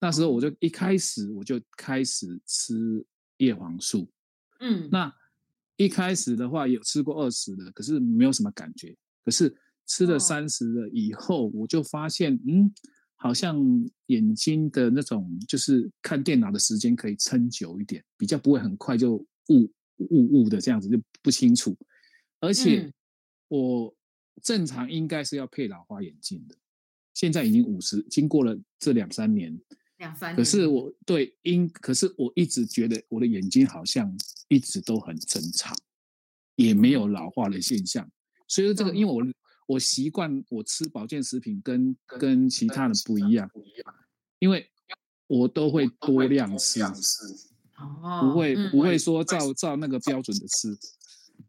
[0.00, 3.04] 那时候我就一开始我就开始吃
[3.38, 4.08] 叶黄素。
[4.60, 5.12] 嗯，那
[5.76, 8.96] 一开始的话有吃过二十的，可是没有什么感觉。
[9.22, 9.54] 可是
[9.86, 12.72] 吃了三十的以后，我就发现，嗯，
[13.16, 13.58] 好像
[14.06, 19.16] 眼睛的那种就是看电脑的时间可以撑久一点，比较不会很快就
[19.50, 21.76] 雾雾雾的这样子就不清楚。
[22.40, 22.92] 而且
[23.48, 23.94] 我
[24.42, 26.54] 正常应该是要配老花眼镜的，
[27.14, 29.58] 现在已经五十，经过了这两三年。
[29.98, 34.14] 两三年，可是我对因，可是我一直觉得我的眼睛好像
[34.48, 35.74] 一直都很正常，
[36.56, 38.06] 也没有老化的现象。
[38.46, 39.26] 所以说这个，因为我
[39.66, 43.50] 我习惯我吃保健食品跟跟其他的不一样，
[44.38, 44.70] 因为
[45.26, 46.80] 我都会多量吃，
[48.20, 50.76] 不会不会说照照那个标准的吃，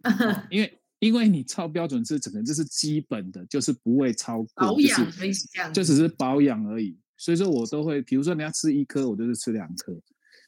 [0.51, 6.97] 因为因为你超标准吃，可能这是基本的，就是不会超过，保养可以这样，就只是保养而已。
[7.17, 9.99] 所以说我都会，比如说你要吃一颗，我就是吃两颗。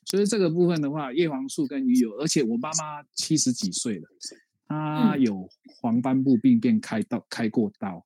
[0.05, 4.07] 所以这个部分的话，叶黄素跟鱼油，而且我妈妈七十几岁了，
[4.67, 5.47] 她有
[5.79, 8.03] 黄斑部病变开刀开过刀，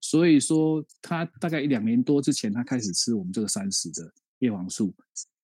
[0.00, 4.94] 所以说她大概一两年多之前，她开始吃我们这个三十的叶黄素，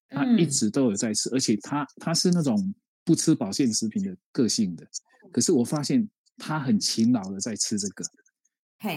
[0.09, 4.87] 她一直都有在吃，而且他他是那种不吃保健食品的个性的，
[5.33, 8.05] 可是我发现他很勤劳的在吃这个。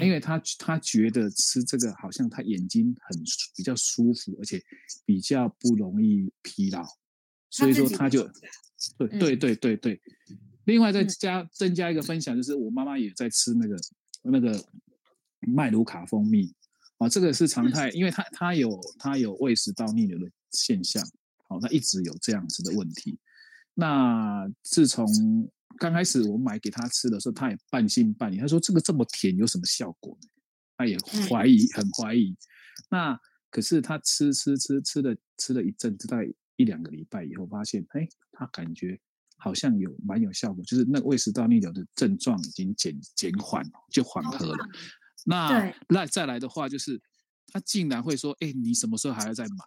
[0.01, 3.23] 因为他他觉得吃这个好像他眼睛很
[3.55, 4.61] 比较舒服，而且
[5.05, 6.85] 比较不容易疲劳，
[7.49, 8.29] 所以说他就
[8.97, 10.01] 对对对对对。
[10.65, 13.77] 另外再加增加一个分享，就是我妈妈也在吃那个
[14.23, 14.63] 那个
[15.39, 16.53] 麦卢卡蜂蜜
[16.97, 21.03] 啊，这个是常态，因为他他有他有胃食道逆流的现象，
[21.47, 23.19] 好，他一直有这样子的问题。
[23.73, 25.05] 那自从
[25.77, 28.37] 刚开始我买给他吃的时候，他也半信半疑。
[28.37, 30.27] 他说：“这个这么甜，有什么效果呢？”
[30.75, 30.97] 他也
[31.29, 32.35] 怀疑，很怀疑。
[32.89, 33.17] 那
[33.49, 38.99] 可是他吃吃吃吃了吃了一阵子，大概一两个礼拜以后，发现，哎，他感觉
[39.37, 44.57] 好像有蛮有效果，就是那个胃食道逆流的症状已经减减缓，就缓和了。
[45.25, 47.01] 那那再来的话，就是
[47.47, 49.65] 他竟然会说：“哎，你什么时候还要再买？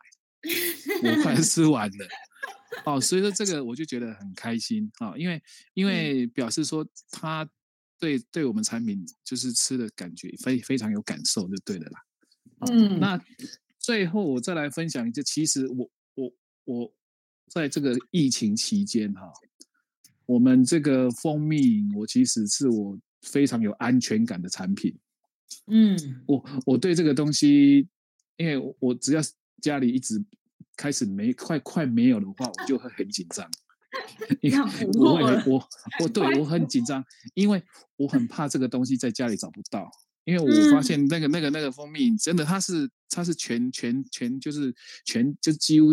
[1.02, 2.08] 我快吃完了。”
[2.86, 5.40] 哦，所以说这个我就觉得很开心啊，哦，因为
[5.74, 7.48] 因为表示说他
[7.98, 12.00] 对对我们产品就是吃的感觉非非常有感受就对了啦。
[12.72, 13.22] 嗯，那
[13.78, 16.32] 最后我再来分享一下，其实我我
[16.64, 16.94] 我
[17.48, 19.30] 在这个疫情期间哈，
[20.24, 24.98] 我们这个蜂蜜我其实是我非常有安全感的产品。
[25.66, 27.86] 嗯，我我对这个东西
[28.38, 29.20] 因为我我只要
[29.62, 30.22] 家里一直
[30.76, 33.50] 开始没快快没有的话， 我就会很紧张。
[34.40, 34.58] 因为
[34.94, 35.68] 我会我
[36.00, 37.02] 我对我很紧张，
[37.34, 37.62] 因为
[37.96, 39.90] 我很怕这个东西在家里找不到。
[40.24, 44.72] 因为我发现那个那个那个蜂蜜真的，它是它是全全全就是
[45.04, 45.88] 全就几乎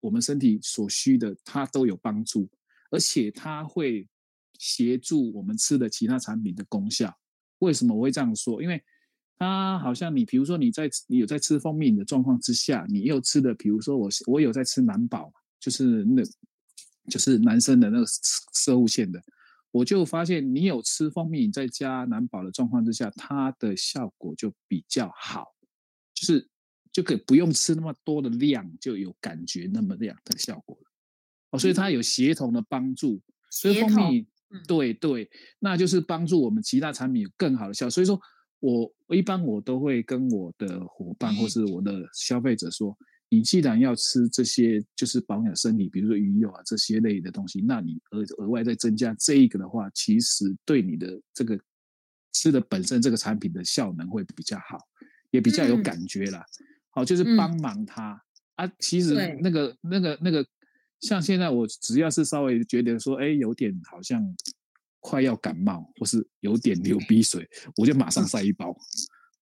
[0.00, 2.46] 我们身体所需的，它都有帮助，
[2.90, 4.06] 而且它会
[4.58, 7.18] 协助我们吃的其他产品的功效。
[7.60, 8.62] 为什么我会这样说？
[8.62, 8.80] 因为
[9.38, 16.22] 它好像你比如说你在你有在吃蜂蜜的状况之下，你又吃的，比如说我我有在吃男宝，就是那
[17.08, 18.06] 就是男生的那个
[18.52, 19.22] 射物线的。
[19.70, 25.52] 我就发现，你有吃蜂蜜，再加男宝的状况之下，它的效果就比较好，
[26.14, 26.48] 就是
[26.92, 30.90] 就可以不用吃那么多的量，就有感觉那么量的效果了。
[31.50, 33.20] 哦，所以它有协同的帮助。
[33.50, 34.26] 所以蜂蜜，
[34.68, 37.90] 对对，那就是帮助我们其他产品有更好的效果。
[37.90, 38.20] 所以说
[39.06, 42.96] 我一般我都会跟我的伙伴或是我的消费者说。
[43.30, 51.58] 你既然要吃这些，就是保养身体，比如说鱼油啊这些类的东西，那你额额外再增加这一个的话，其实对你的这个
[52.32, 54.78] 吃的本身这个产品的效能会比较好，
[55.32, 56.38] 也比较有感觉啦。
[56.38, 58.12] 嗯、好，就是帮忙它、
[58.56, 58.72] 嗯、啊。
[58.78, 60.46] 其实那个那个那个，
[61.00, 64.22] 像现在我只要是稍微觉得说，哎，有点好像
[65.06, 68.76] 快要感冒，或是有点流鼻水，嗯、我就马上塞一包，嗯、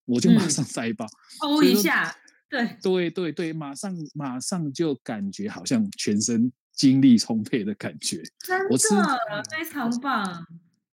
[0.07, 1.07] 我就马上塞一包，
[1.41, 2.13] 哦一下。
[2.51, 8.25] 对对对对，马上马上就感觉好像全身精力充沛的感觉。
[8.41, 10.45] 真的，非常棒。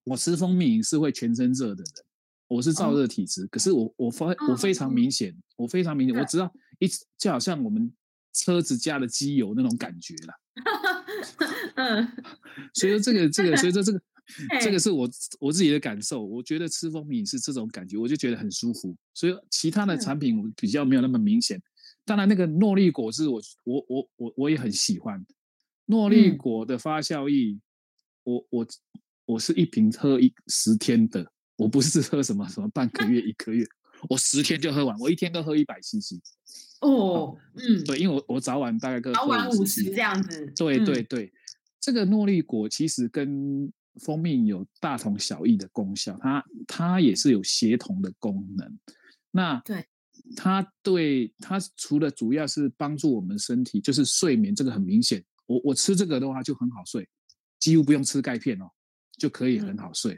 [0.04, 2.06] 我吃蜂蜜是会全身热的人，
[2.48, 7.92] 我是燥热体质，哦、可是我我发我非常明显，哦、我非常明显，对我知道一就好像我们
[8.34, 10.34] 车子加了机油那种感觉了。
[11.76, 12.08] 嗯，
[12.76, 14.00] 所以说这个这个，所以说这个。
[14.62, 18.96] 这个是我我自己的感受，我觉得吃蜂蜜是这种感觉，我就觉得很舒服。
[19.14, 21.62] 所以其他的产品我比较没有那么明显。
[22.06, 25.24] 当然，那个诺丽果汁我我我我我也很喜欢。
[25.86, 27.60] 诺丽果的发酵液，
[28.24, 28.68] 我我
[29.26, 33.66] 我是一瓶喝一十天的，我不是喝什么什么半个月一个月，
[34.10, 36.20] 我十天就喝完，我一天都喝一百 CC。
[36.82, 40.46] 哦，嗯，对，因为我我早晚大概各早晚五十这样子。
[40.56, 41.34] 对对对，
[41.80, 48.80] 这个诺丽果其实跟蜂蜜有大同小异的功效，它它也是有协同的功能。
[49.32, 49.86] 那对
[50.36, 55.24] 它对它除了主要是帮助我们身体，就是睡眠，这个很明显。
[55.48, 57.08] 我我吃这个的话就很好睡，
[57.60, 58.70] 几乎不用吃钙片哦，
[59.18, 60.14] 就可以很好睡。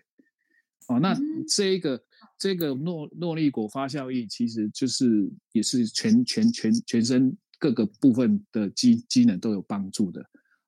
[0.90, 2.04] 嗯、哦，那这一个
[2.38, 10.22] 这个诺诺丽果发酵液其实就是也是全全全全身各个部分的机机能都有帮助的。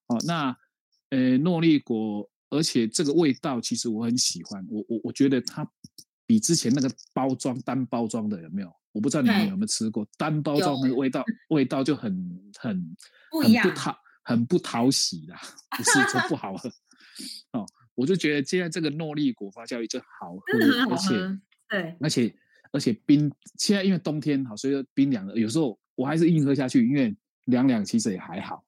[0.08, 0.58] 哦，那
[1.10, 2.28] 呃诺丽果。
[2.54, 5.68] 而且这个味道其实我很喜欢，我我我觉得它
[6.26, 8.72] 比之前那个包装单包装的有没有？
[8.92, 12.16] 我不知道你们有没有吃过单包装那个味道，味道就很
[12.60, 12.96] 很
[13.32, 15.42] 不一样，很不讨很不讨喜啦，
[15.76, 16.70] 不是说不好喝
[17.54, 17.66] 哦。
[17.96, 22.36] 我就觉得现在这个诺丽果发酵液就好喝，而且对，而且
[22.72, 28.64] 而且冰，现在因为冬天好，所以说冰凉的，有时候我还是硬喝下去，因为凉凉其实也还好。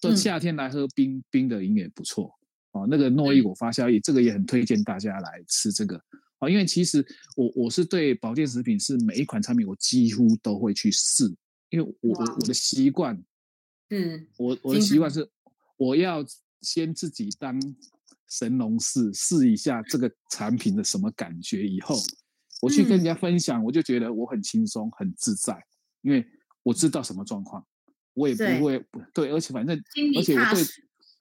[0.00, 2.37] 到夏天来喝冰、嗯、冰的饮也不错。
[2.72, 5.96] 哦，那个诺伊果发酵液，这个也很推荐大家来吃这个。
[6.38, 7.04] 哦，因为其实
[7.34, 11.24] 我我是对保健食品是每一款产品我几乎都会去试，
[11.70, 13.20] 因为我我我的习惯，
[13.90, 15.28] 嗯，我我的习惯是
[15.76, 16.24] 我要
[16.60, 17.58] 先自己当
[18.28, 21.96] 神农试试一下这个产品的什么感觉，以后
[22.60, 25.60] 我去跟人家分享，我就觉得我很轻松很自在，
[26.02, 26.24] 因为
[26.62, 27.66] 我知道什么状况，
[28.14, 28.78] 我也不会
[29.12, 29.76] 对，对，而且反正
[30.16, 30.62] 而且我对。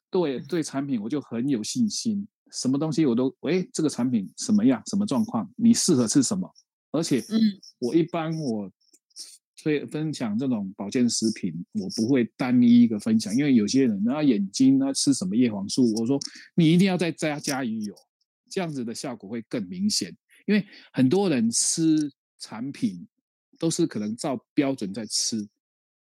[0.09, 6.49] 对对，产品我就很有信心，什么东西我都哎，这个产品什么样，什么状况，你适合吃什么？
[6.91, 7.39] 而且，嗯，
[7.79, 8.71] 我一般我
[9.61, 16.17] 推分享这种保健食品，我不会单一一个分享，因为有些人他眼睛他吃什么叶黄素，我说
[16.55, 17.93] 你一定要再加加鱼油，
[18.49, 20.15] 这样子的效果会更明显。
[20.45, 23.05] 因为很多人吃产品
[23.59, 25.45] 都是可能照标准在吃，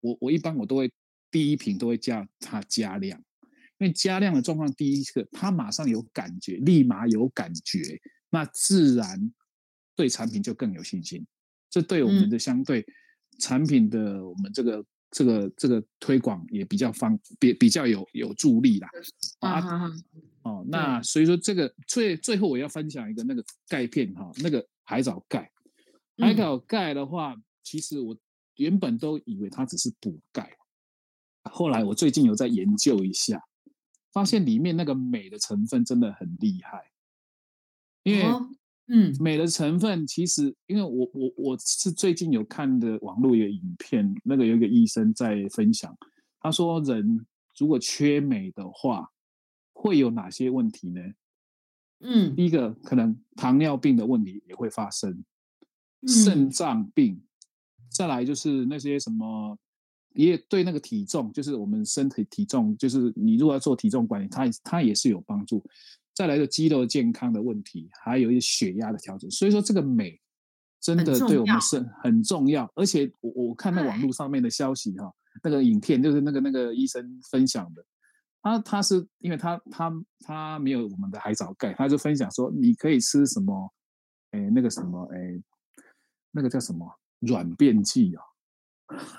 [0.01, 0.91] 我我一般我都会
[1.31, 3.17] 第一瓶都会叫它加量。
[3.77, 9.33] 因为加量的状况，第一个他马上有感觉，立马有感觉，那自然
[9.95, 11.25] 对产品就更有信心。
[11.69, 12.85] 这对我们的相对
[13.39, 18.89] 产品的我们这个、嗯、这个这个推广也比较方比比较有有助力啦。
[19.41, 19.91] 啊，啊
[20.43, 25.51] 哦，那所以说这个最最后我要分享一个那个钙片哈，那个海藻钙。
[26.17, 28.17] 海藻钙的话，嗯、其实我
[28.55, 30.49] 原本都以为它只是补钙，
[31.51, 33.43] 后来我最近有在研究一下。
[34.15, 36.89] 发现里面那个镁的成分真的很厉害，
[38.03, 38.23] 因为
[38.87, 45.93] 嗯，镁的成分其实，因为我我我是最近有看的网络一个影片，那个有一个医生在分享，
[46.39, 47.25] 他说人
[47.57, 49.11] 如果缺镁的话，
[49.73, 51.01] 会有哪些问题呢？
[51.99, 55.25] 嗯，第一个可能糖尿病的问题也会发生，
[56.07, 57.21] 肾脏病，
[57.89, 59.57] 再来就是那些什么，
[60.15, 65.63] 也对那个体重，就是我们身体体重，就是你如果要做体重管理，它它也是有帮助。
[66.13, 69.29] 再来个肌肉健康的问题，还有一些血压的调整。
[69.29, 70.17] 所以说这个美
[70.79, 72.71] 真的对我们是很重要。
[72.73, 75.13] 而且我我看那网络上面的消息哈，
[75.43, 77.85] 那个影片就是那个那个医生分享的，
[78.41, 83.73] 他他是因为他他他没有我们的海藻钙，他就分享说你可以吃什么，
[84.31, 85.43] 哎那个什么哎
[86.31, 86.89] 那个叫什么
[87.19, 88.23] 软便剂啊？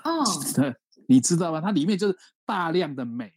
[0.03, 0.23] 哦，
[1.07, 1.59] 你知道吗？
[1.59, 3.31] 它里面就是大量的镁，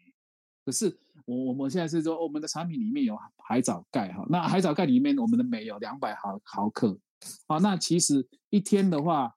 [0.64, 0.98] 可是。
[1.26, 6.98] 我我们现在是说，我们的产品里面有海藻钙哈，那海藻钙里面我们的镁有两百毫毫克，
[7.46, 9.32] 好，那其实一天的话，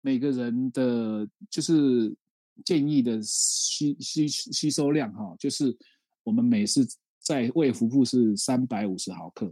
[0.00, 2.16] 每个人的就是
[2.64, 5.76] 建议的吸吸吸收量哈，就是
[6.24, 6.84] 我们镁是
[7.20, 9.46] 在胃腹部是三百五十毫克，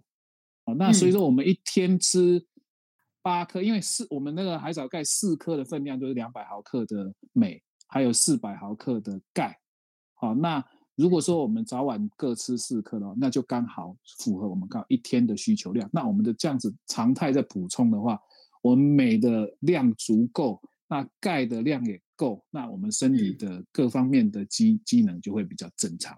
[0.65, 2.45] 好，那所以说我们一天吃
[3.23, 9.59] 八颗，因为四我们那个海藻钙四颗的分量就是两百毫克的镁，还有四百毫克的钙，
[10.15, 10.65] 好，那。
[10.97, 15.91] 如果说我们早晚各吃四克的话，那就刚好符合我们刚一天的需求量。
[15.93, 18.17] 那我们的这样子常态在补充的话，
[18.63, 26.17] 我们镁的量足够，那钙的量也够，那我们身体的各方面的机机能就会比较正常。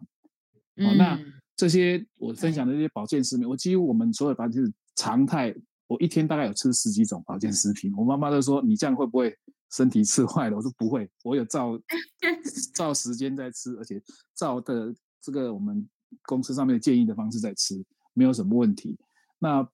[0.85, 1.19] 好，那
[1.57, 5.55] 这些我分享的这些保健食品，我几乎我们所有保健是常态，
[5.87, 7.91] 我一天大概有吃十几种保健食品。
[7.97, 9.35] 我妈妈都说，你这样会不会？
[9.73, 11.79] 身体吃坏了，我说不会，我有照
[12.75, 14.01] 照时间在吃，而且
[14.35, 15.87] 照的这个我们
[16.23, 18.97] 公司上面建议的方式在吃，没有什么问题。
[19.39, 19.69] 那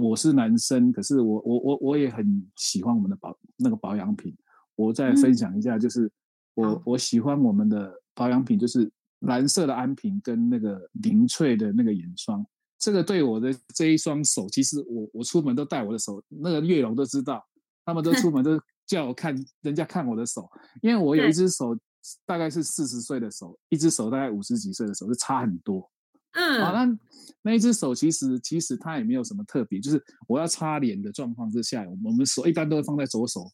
[0.00, 4.36] 我是男生，可是我我我我也很喜欢我们的保那个保养品。
[4.76, 6.10] 我再分享一下，就是
[6.54, 8.90] 我、嗯、我喜欢我们的保养品，就是
[9.20, 12.46] 蓝色的安瓶跟那个凝萃的那个眼霜。
[12.78, 17.44] 这个对我的这一双手，其实我我出门都带我的手，那个月龙都知道，
[17.84, 18.60] 他们都出门都。
[18.90, 20.50] 叫我看人家看我的手，
[20.82, 21.78] 因为我有一只手
[22.26, 25.88] 大概是四十岁的手，一只手大概五十几岁的手，就差很多。
[26.32, 26.98] 嗯，好，那
[27.42, 33.48] 那一只手其实其实它也没有什么特别，就是我要擦脸的状况之下，我们手一般都会放在左手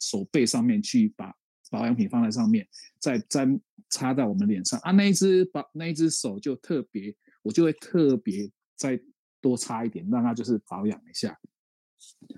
[0.00, 1.32] 手背上面去把
[1.70, 2.66] 保养品放在上面，
[2.98, 4.90] 再沾擦到我们脸上啊。
[4.90, 9.00] 那一只把那一只手就特别，我就会特别再
[9.40, 11.38] 多擦一点，让它就是保养一下。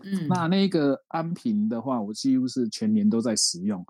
[0.03, 3.85] 嗯，那那个安瓶的话，我几乎是全年都在使用。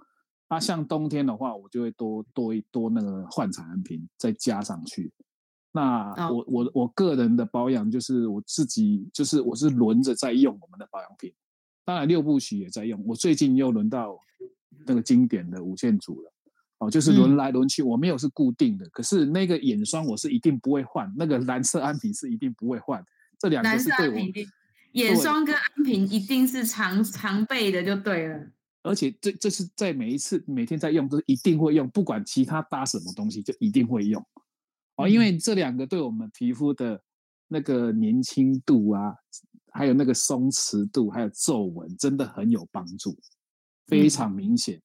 [0.49, 5.13] 那像冬天的话，我就会多多一多那个焕产安瓶再加上去。
[5.73, 11.33] 那我、哦、我我个人的保养就是我自己就是我是轮着在用我们的保养品，
[11.85, 13.03] 当然六部曲也在用。
[13.05, 14.17] 我最近又轮到
[14.87, 16.33] 那个经典的五线组了，
[16.79, 18.89] 哦，就是轮来轮去，我没有是固定的。
[18.91, 23.05] 可是那个眼霜我是一定不会换，那个蓝色安瓶是一定不会换，
[23.41, 24.15] 这两个是对我。
[24.95, 28.51] 眼霜跟安瓶一定是常常备的，就对了。
[28.83, 34.25] 而且这这是在每一次每天在用都一定会用，不管其他搭什么东西，就一定会用。
[34.97, 37.03] 哦，因为这两个对我们皮肤的
[37.49, 39.15] 那个年轻度啊，
[39.73, 43.19] 还有那个松弛度，还有皱纹，真的很有帮助，
[43.87, 44.81] 非常明显。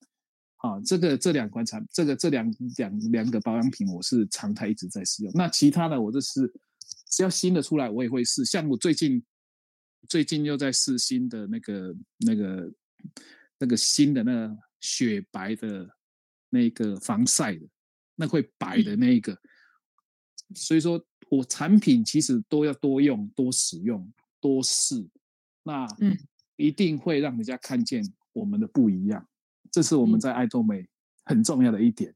[0.56, 5.32] 啊、嗯哦，这个这两款产，这个这两两两个保养品，我是常态一直在使用。
[5.36, 6.52] 那其他的，我就是
[7.10, 8.44] 只要新的出来，我也会试。
[8.44, 9.24] 像我最近。
[10.08, 12.72] 最近又在试新的那个、那个、
[13.58, 15.90] 那个新的那个雪白的
[16.50, 17.68] 那个防晒的，
[18.16, 19.38] 那会白的那一个。
[20.56, 25.08] 所以说我产品其实都要多用、多使用、多试，
[25.64, 25.86] 那
[26.56, 29.28] 一定会让人家看见我们的不一样。
[29.72, 30.88] 这是我们在爱多美
[31.26, 32.16] 很重要的一点。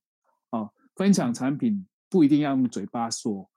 [0.50, 3.50] 哦，分享产品不一定要用嘴巴说。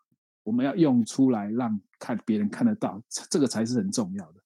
[0.43, 4.41] 我们要用出来，让看别人看得到，这个才是很重要的。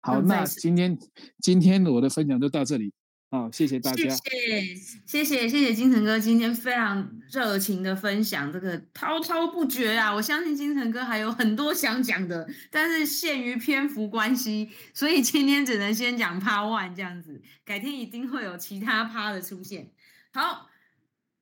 [0.00, 0.98] 好，那今天
[1.40, 2.92] 今天我的分享就到这里，
[3.30, 3.96] 好，谢谢大家。
[3.96, 4.74] 谢谢
[5.06, 10.14] 谢谢谢谢金城哥今天非常热情的分享，这个滔滔不绝啊！
[10.14, 19.90] 我相信金城哥还有很多想讲的，但是限于篇幅关系，所以今天只能先讲 Part One 这样子，改天一定会有其他 Part 的出现。
[20.32, 20.68] 好。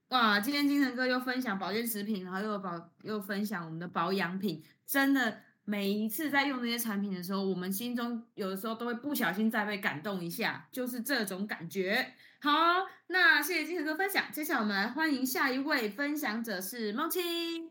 [0.08, 12.14] 哇，今天金城哥又分享保健食品，然后又保又分享我们的保养品，真的每一次在用这些产品的时候，我们心中有的时候都会不小心再被感动一下，就是这种感觉。
[12.40, 12.50] 好，
[13.08, 17.70] 那谢谢金城哥分享，接下来我们来欢迎下一位分享者是梦清。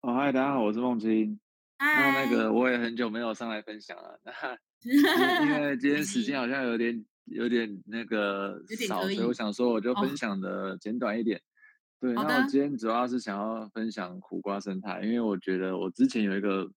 [0.00, 1.38] 哦，嗨，大家好，我是梦清。
[1.78, 4.32] 那那个我也很久没有上来分享了，那
[5.44, 8.58] 因为今天时间好像有点有点那个
[8.88, 11.36] 少，所以我想说我就分享的简短一点。
[11.36, 11.42] 哦、
[12.00, 16.70] 对，那我今天主要是想要分享苦瓜生态，因为我觉得我之前有一个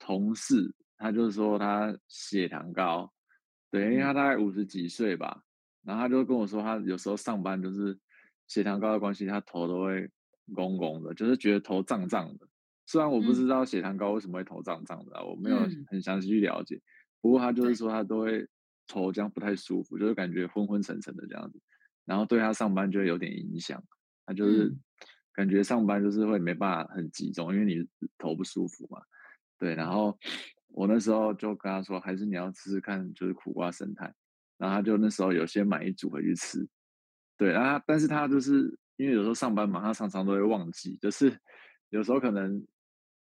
[0.00, 3.12] 同事，他就是说他血糖高，
[3.70, 5.44] 对，因为他大概五十几岁吧，
[5.84, 7.96] 然后他就跟我说他有时候上班就是
[8.48, 10.10] 血糖高的关系，他头都会
[10.52, 12.48] 拱拱的，就是觉得头胀胀的。
[12.86, 16.80] 虽然我不知道血糖高为什么会头胀胀的，我没有很详细去了解，
[17.20, 18.48] 不过他就是说他都会
[18.88, 21.60] 头这样不太舒服，就是感觉昏昏沉沉的这样子，
[22.04, 23.80] 然后对他上班就会有点影响，
[24.26, 24.74] 他就是
[25.32, 27.86] 感觉上班就是会没办法很集中，因为你
[28.18, 29.00] 头不舒服嘛。
[29.60, 30.18] 对，然后
[30.66, 34.12] 我那时候就跟他说，还是你要试试看，就是苦瓜生态，
[34.58, 36.66] 然后他就那时候有先买一组回去吃，
[37.36, 41.38] 对，然后他但是他就是因为有时候上班嘛，他常常都会忘记，就是
[41.90, 42.66] 有时候可能。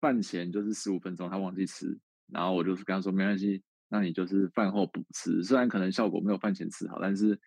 [0.00, 1.94] 饭前就是十五分钟，他忘记吃，
[2.32, 7.38] 然后我就是跟他说没关系，那你就是饭后补吃，虽然可能效果没有饭前吃好，但是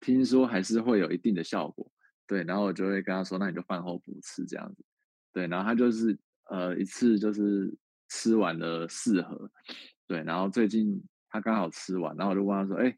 [0.00, 1.88] 听说还是会有一定的效果，
[2.26, 4.84] 对，然后我就会跟他说，那你就饭后补吃这样子，
[5.32, 7.72] 对，然后他就是呃一次就是
[8.10, 9.50] 吃完了四盒，
[10.06, 12.94] 对，然后最近他刚好吃完，然后我就问他说，哎，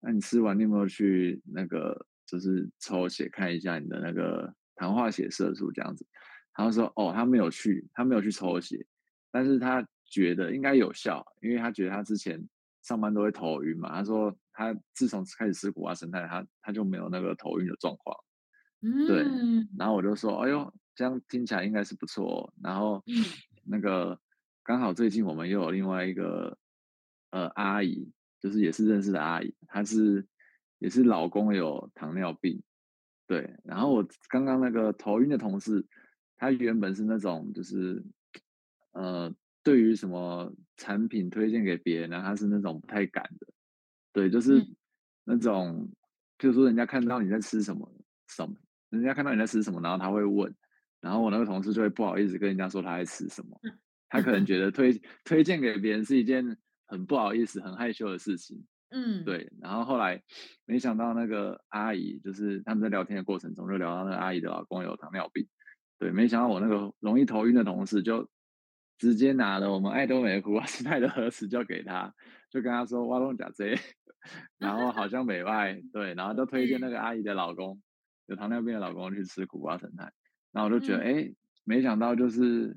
[0.00, 6.06] 那你吃完你有没有去那个就是抽血看一下你的那个糖化血色素这样子？
[6.52, 8.86] 他说：“哦，他没有去，他没有去抽血，
[9.30, 12.42] 但是他觉得应该有效，因为他觉得他之前
[12.82, 13.94] 上班都会头晕嘛。
[13.94, 18.16] 他说他自从开始吃苦瓜生态，他他就没有那个头晕的状况。
[18.80, 19.22] 嗯，对。
[19.78, 22.52] 然后我就说，哎呦，这样听起来应该是不错哦。
[22.62, 23.04] 然后
[23.62, 24.18] 那个
[24.66, 26.58] 刚好最近我们又有另外一个
[27.30, 30.26] 呃阿姨，就是也是认识的阿姨，她是
[30.78, 32.60] 也是老公有糖尿病，
[33.26, 33.56] 对。
[33.62, 35.86] 然后我刚刚那个头晕的同事。”
[36.38, 38.04] 他原本是那种，就是，
[38.92, 43.46] 呃，对于什么产品推荐给别人呢，他是那种不太敢的，
[44.12, 44.62] 对，就是
[45.24, 45.88] 那种，
[46.38, 47.90] 就是说人家看到你在吃什么
[48.28, 48.54] 什么，
[48.90, 50.54] 人家看到你在吃什么，然后他会问，
[51.00, 53.58] 然后我那个同事就会不好意思跟人家说他在吃什么，
[54.08, 60.22] 他可能觉得推 推荐给别人是一件很不好意思、很害羞的事情，嗯，对，然后后来
[60.64, 65.46] 没想到那个阿姨，就是他们在聊天的过程中就聊到那个阿姨的老公有糖尿病。
[65.98, 68.28] 对，没想到我那个容易头晕的同事就
[68.98, 72.14] 直接拿了我们爱多美的苦瓜生态的盒子就给他，
[72.50, 73.78] 就跟他说哇龙甲 Z，
[74.58, 77.80] 然后好像美外对，然后就推荐那个阿姨的老公
[78.26, 80.12] 有糖尿病的老公去吃苦瓜生态，
[80.52, 81.34] 然后我就觉得哎、嗯，
[81.64, 82.76] 没想到就是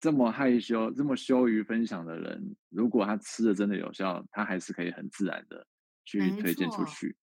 [0.00, 5.66] 这么害羞、这么羞于分享的人，如果他吃的真的有效，他还是可以很自然的
[6.04, 7.14] 去推荐出去。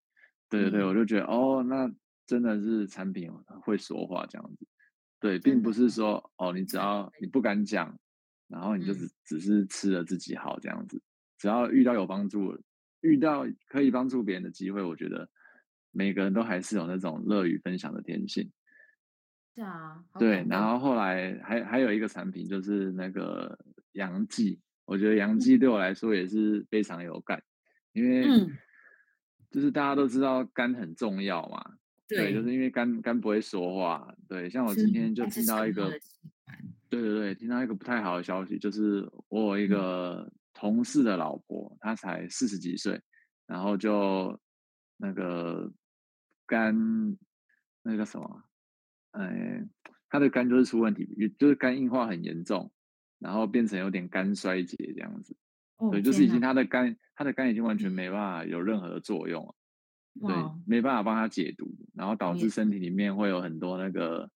[0.48, 1.92] 对对对，我就觉得哦，那
[2.26, 3.30] 真的是产品
[3.62, 4.66] 会说话这样子。
[5.20, 7.98] 对，并不是说哦，你只要你不敢讲，
[8.46, 11.02] 然后你就只、嗯、只是吃了自己好这样子。
[11.36, 12.56] 只要遇到有帮助，
[13.00, 15.28] 遇到可以帮助别人的机会，我觉得
[15.90, 18.48] 每个人都还是有那种乐于分享的天性。
[19.58, 20.46] 对啊，对。
[20.48, 23.58] 然后后来还还有一个产品就是那个
[23.92, 27.42] 杨记，我觉得杨记对我来说也是非常有感，嗯、
[27.94, 28.48] 因为
[29.50, 31.74] 就是大家都知道肝很重要嘛。
[32.06, 34.14] 对，就是因为肝肝不会说话。
[34.28, 35.90] 对，像我今天就听到一个，
[36.88, 43.02] 对对对，听到一个不太好的消息，就是我有一个同事的老婆，她才四十几岁，
[43.46, 44.38] 然后就
[44.96, 45.68] 那个
[46.46, 47.18] 肝
[47.82, 48.42] 那个什么，
[49.12, 49.64] 哎，
[50.08, 51.06] 他的肝就是出问题，
[51.38, 52.70] 就是肝硬化很严重，
[53.18, 55.36] 然后变成有点肝衰竭这样子。
[55.90, 59.54] 对，就是已经他的肝，他的肝已经完全没办法有任何的作用了。
[60.20, 60.34] 对，
[60.66, 64.28] 没办法帮他解毒，然后导致身体里面会有很多那个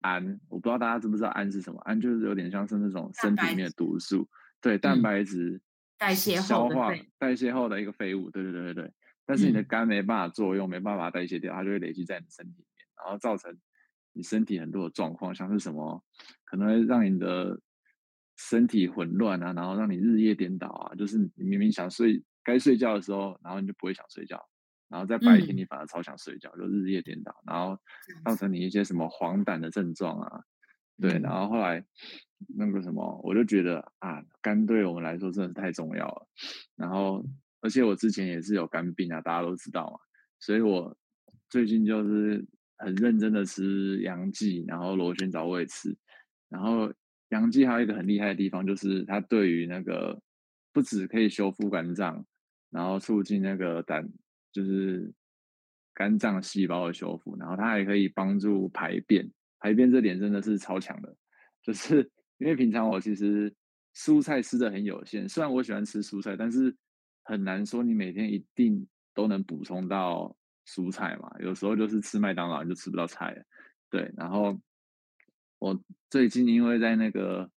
[0.00, 1.80] 氨，我不知道大家知不知道氨是什么？
[1.80, 4.28] 氨就是有点像是那种身体里面的毒素，
[4.60, 5.60] 对，蛋白质、嗯、
[5.98, 8.92] 代谢消化代谢后的一个废物，对对对对对。
[9.26, 13.58] 但是你的肝没办法作用，嗯、没办法代谢掉，它就会累积在你身体里面，然后造成
[14.14, 16.02] 你身体很多的状况，像是什么
[16.44, 17.60] 可能会让你的
[18.38, 24.42] 身体混乱啊，然后让你日夜颠倒啊，就是你明明想睡，该睡觉的时候，然后你就不会想睡觉。
[24.88, 27.76] 然后在白天你反而超想睡觉，嗯、就日夜颠倒，然后
[28.24, 30.44] 造成你一些什么黄疸的症状啊，
[31.00, 31.84] 对，然后后来
[32.56, 36.28] 那个什么，我就觉得啊，肝对我们来说真的是太重要了。
[36.76, 37.24] 然后
[37.60, 39.98] 而且我之前也是有肝病啊，大家都知道嘛，
[40.38, 40.96] 所以我
[41.48, 42.46] 最近就是
[42.76, 45.96] 很认真的吃阳剂，然后螺旋藻我也吃。
[46.48, 46.92] 然后
[47.30, 50.20] 阳剂还有一个很厉害的地方，就是它对于那个
[50.72, 52.24] 不止可以修复肝脏，
[52.70, 54.08] 然后促进那个胆。
[54.52, 55.12] 就是
[55.94, 61.16] 肝脏细胞的修复，然后它还可以帮助排便，排便这点真的是超强的。
[61.60, 62.08] 就是
[62.38, 63.52] 因为平常我其实
[63.96, 65.28] 蔬菜吃的很有限。
[65.28, 66.72] 虽然我喜欢吃蔬菜，但是
[67.24, 70.36] 很难说你每天一定都能补充到
[70.66, 71.30] 蔬菜嘛。
[71.40, 73.42] 有时候就是吃麦当劳就吃不到菜了。
[73.90, 74.60] 对，然后
[75.58, 75.78] 我
[76.10, 77.50] 最近因为在那个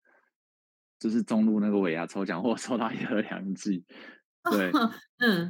[0.99, 3.83] 就是中路那个尾牙抽奖，我抽到一盒洋蓟，
[4.51, 4.71] 对，
[5.17, 5.49] 嗯，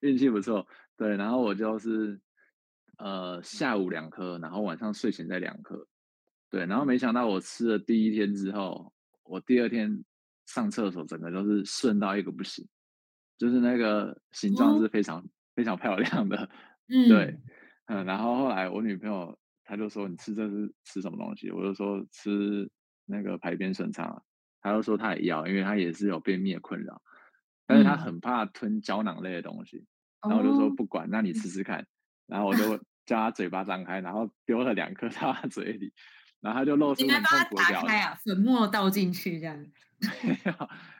[0.00, 0.66] 运气不错。
[0.96, 2.20] 对，然后我就是
[2.98, 5.86] 呃下午两颗，然后晚上睡前再两颗。
[6.48, 8.92] 对，然后没想到我吃了第一天之后，
[9.24, 10.04] 我第二天
[10.46, 12.66] 上厕所整个都是顺到一个不行，
[13.36, 15.24] 就是那个形状是非常、哦、
[15.56, 16.48] 非常漂亮的。
[16.88, 17.40] 嗯，对，
[17.86, 22.70] 嗯，然后后来我女朋友她就说：“你吃这是吃什么东西？”我就说：“吃
[23.06, 24.22] 那个排便顺畅。”
[24.62, 27.02] 她就说：“她也要，因为她也是有便秘的困扰，
[27.66, 29.86] 但是她很怕吞胶囊类的东西。
[30.20, 31.84] 嗯”然后我就说：“不管，那你吃吃看。”
[32.28, 35.92] 然后我就 叫她嘴巴张开，然后丢了两颗 到她嘴里。
[36.42, 37.88] 然后他就露出很痛苦的表情。
[37.90, 39.56] 啊，粉末倒进去这样。
[40.22, 40.52] 没有，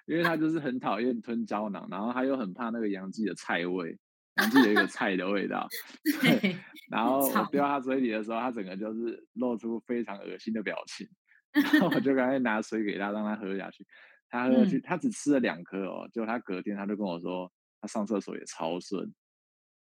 [0.06, 3.96] 因为他就是很讨厌吞胶囊，然后他又很怕那个洋蓟的菜味，
[4.36, 5.68] 洋蓟有一个菜的味道。
[6.22, 6.56] 对。
[6.88, 11.06] 然后我丢到他嘴里的时候，他整个就是露出非常恶心的表情。
[11.52, 13.84] 然后我就赶快拿水给他，让他喝下去。
[14.28, 16.08] 他喝下去，嗯、他只吃了两颗哦。
[16.12, 19.12] 结果他隔天他就跟我说，他上厕所也超顺。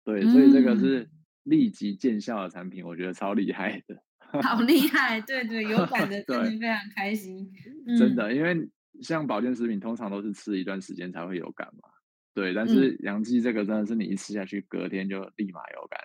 [0.03, 1.09] 对，所以这个是
[1.43, 4.41] 立即见效的产品，我觉得超厉害的。
[4.41, 7.49] 好厉害，对对，有感的真的非常开心。
[7.87, 8.69] 嗯、真的，因为
[9.01, 11.89] 像保健食品，通常都是吃一段时间才会有感嘛。
[12.33, 15.99] 对，但是杨记这个真的是你一吃下去，隔天就立马有感。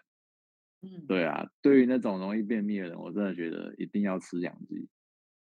[0.83, 4.89] 嗯，对啊，对于那种容易便秘的人，我真的觉得一定要吃洋蓟。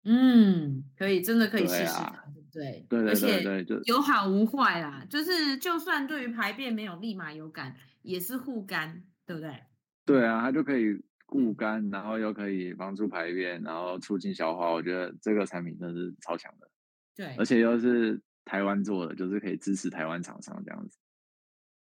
[0.04, 2.86] 嗯，可以，真的可以试试看，对不对？
[2.90, 5.06] 对对对对，就有好无坏啦。
[5.10, 9.54] 就是就算对于排便没有立马有感，也是护肝，对不对？
[10.06, 11.00] 对啊，它就可以。
[11.32, 16.68] 固肝，然后又可以帮助排便，然后促进消化，我觉得这个产品真的是超强的。
[17.16, 20.98] 对，而且又是台湾做的，就是可以支持台湾厂商这样子。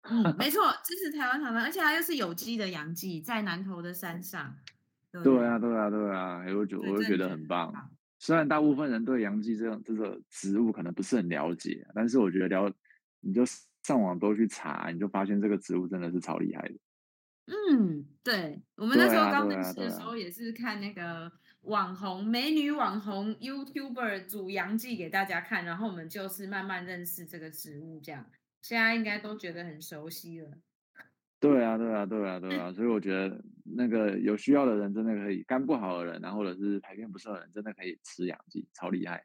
[0.02, 4.54] 嗯，没 错，支持台湾厂商，而且它又是有机的洋蓟，在南投的山上。
[5.10, 7.74] 对，对啊，对啊，对啊，我就我就觉得很棒。
[8.20, 12.74] 虽然大部分人对洋蓟这种这个植物可能不是很了解，但是我觉得了，
[13.22, 13.44] 你就
[13.84, 16.76] 上网多去查，你就发现这个植物真的是超厉害的。
[17.46, 21.32] 嗯，对，我们那时候刚认识的时候也是看那个
[21.68, 28.26] 网红美女网红 YouTuber 煮洋蓟给大家看，然后我们就是慢慢认识这个植物，这样
[28.62, 30.50] 现在应该都觉得很熟悉了。
[31.40, 39.24] 对啊，对啊，对啊， 对啊，所以我觉得那个有需要的人真的可以，肝不好的人，然后或者是排便不顺的人，真的可以吃洋蓟，超厉害。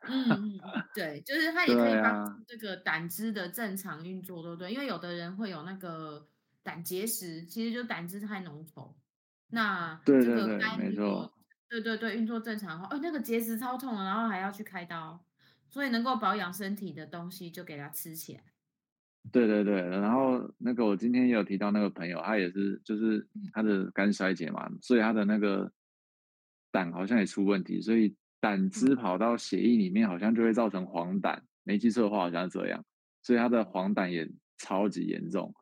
[0.00, 0.60] 嗯，
[0.94, 4.72] 对，就是 它也可以帮助这个胆汁的正常运作，对不对？
[4.72, 6.28] 因为有的人会有那个。
[6.60, 8.92] 胆结石其实就胆汁太浓稠，
[9.48, 11.32] 那这个肝没错，
[11.68, 15.22] 对对对，运作正常的话，哦，那个结石超痛，然后还要去开刀，
[15.68, 18.42] 所以能够保养身体的东西就给他吃起来。
[19.30, 25.70] 对对对，然后那个我今天也有提到那个朋友，他也是就是他的肝衰竭嘛，所以他的那个
[26.70, 32.82] 胆好像也出问题，所以胆汁跑到血液里面，好像就会造成黄疸，没记错的话好像是这样，
[33.22, 35.54] 所以他的黄疸也超级严重。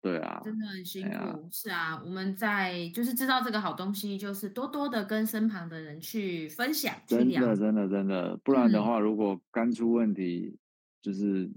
[0.00, 1.14] 对啊，真的很辛苦。
[1.14, 6.94] 啊是啊，我们在就是知道这个好东西，就是多多的跟身旁的人去分享。
[7.06, 10.58] 真的，真的，真的，不然的话，如果肝出问题，嗯、
[11.02, 11.50] 就是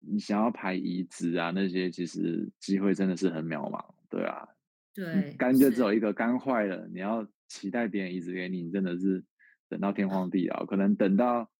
[0.00, 3.84] 你想要排移植啊，那些其实机会真的是很渺茫。
[4.08, 4.48] 对啊，
[4.94, 9.22] 对，肝就只有一个，肝坏了，你要期待别人移植给你，真的是
[9.68, 11.50] 等到天荒地老，可能等到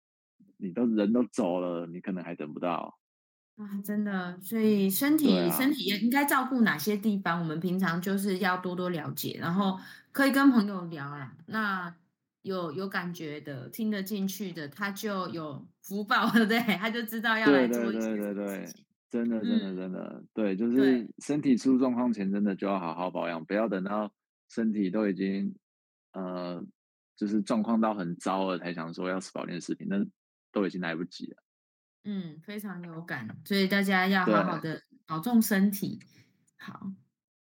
[0.57, 2.99] 你都人都走了，你可能还等不到。
[3.57, 7.41] 啊，真的，所以身体、啊、身体也应该照顾哪些地方？
[7.41, 9.79] 我们平常就是要多多了解，然后
[10.13, 11.35] 可以跟朋友聊啊。
[11.47, 11.95] 那
[12.43, 16.59] 有有感觉的、听得进去的，他就有福报，对 不对？
[16.77, 18.73] 他就知道要来做一些对对对对对，
[19.11, 24.13] 真的真的真的、嗯，对，就是身体出状况前，真的就要好好保养，不要等到
[24.51, 25.57] 身体都已经
[26.13, 26.63] 呃，
[27.17, 30.05] 就是状况到很糟了，才想说要吃保健食品，那
[30.53, 31.39] 都已经来不及了。
[32.07, 36.01] 嗯，非常有感，所以大家要好好的保重身体。
[36.57, 36.93] 好，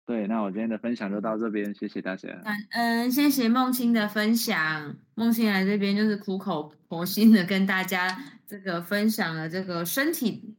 [0.05, 2.28] 对，那我今天的分享就到这边，谢谢大家。
[2.43, 4.97] 感恩，谢谢梦清的分享。
[5.16, 10.57] 梦清来这边就是苦口婆心的跟大家这个分享了这个身体。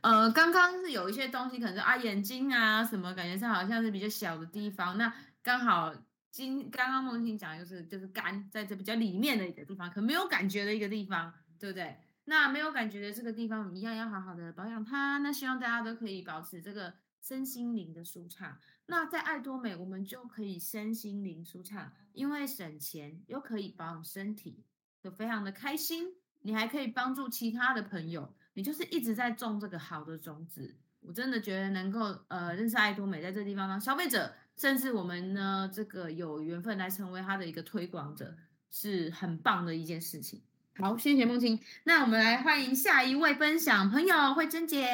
[0.00, 4.96] 呃，刚刚是有一些东西，可能是啊眼睛啊什么，感觉上好像是比较小的地方。
[4.96, 5.94] 那刚好
[6.30, 11.96] 今刚刚梦清讲的就是就是肝在这比较里面的一个地方，可没有感觉的一个地方，对不对？
[12.26, 15.18] 那没有感觉的这个地方，我们一样要好好的保养它。
[15.18, 18.58] 那希望大家都可以保持这个身心灵的舒畅。
[18.86, 24.64] 那在爱多美，我们就可以身心灵舒畅，因为省钱又可以保养身体，
[25.02, 26.14] 就非常的开心。
[26.40, 30.74] 你还可以帮助其他的朋友，你就是一直在种这个好的种子。
[31.00, 38.36] 我真的觉得能够呃认识爱多美，在这地方当消费者，甚至我们呢这个有缘分来成为他的一个推广者，
[38.70, 40.42] 是很棒的一件事情。
[40.76, 41.60] 好，谢谢梦晴。
[41.84, 44.84] 那我们来欢迎下一位分享朋友慧珍姐。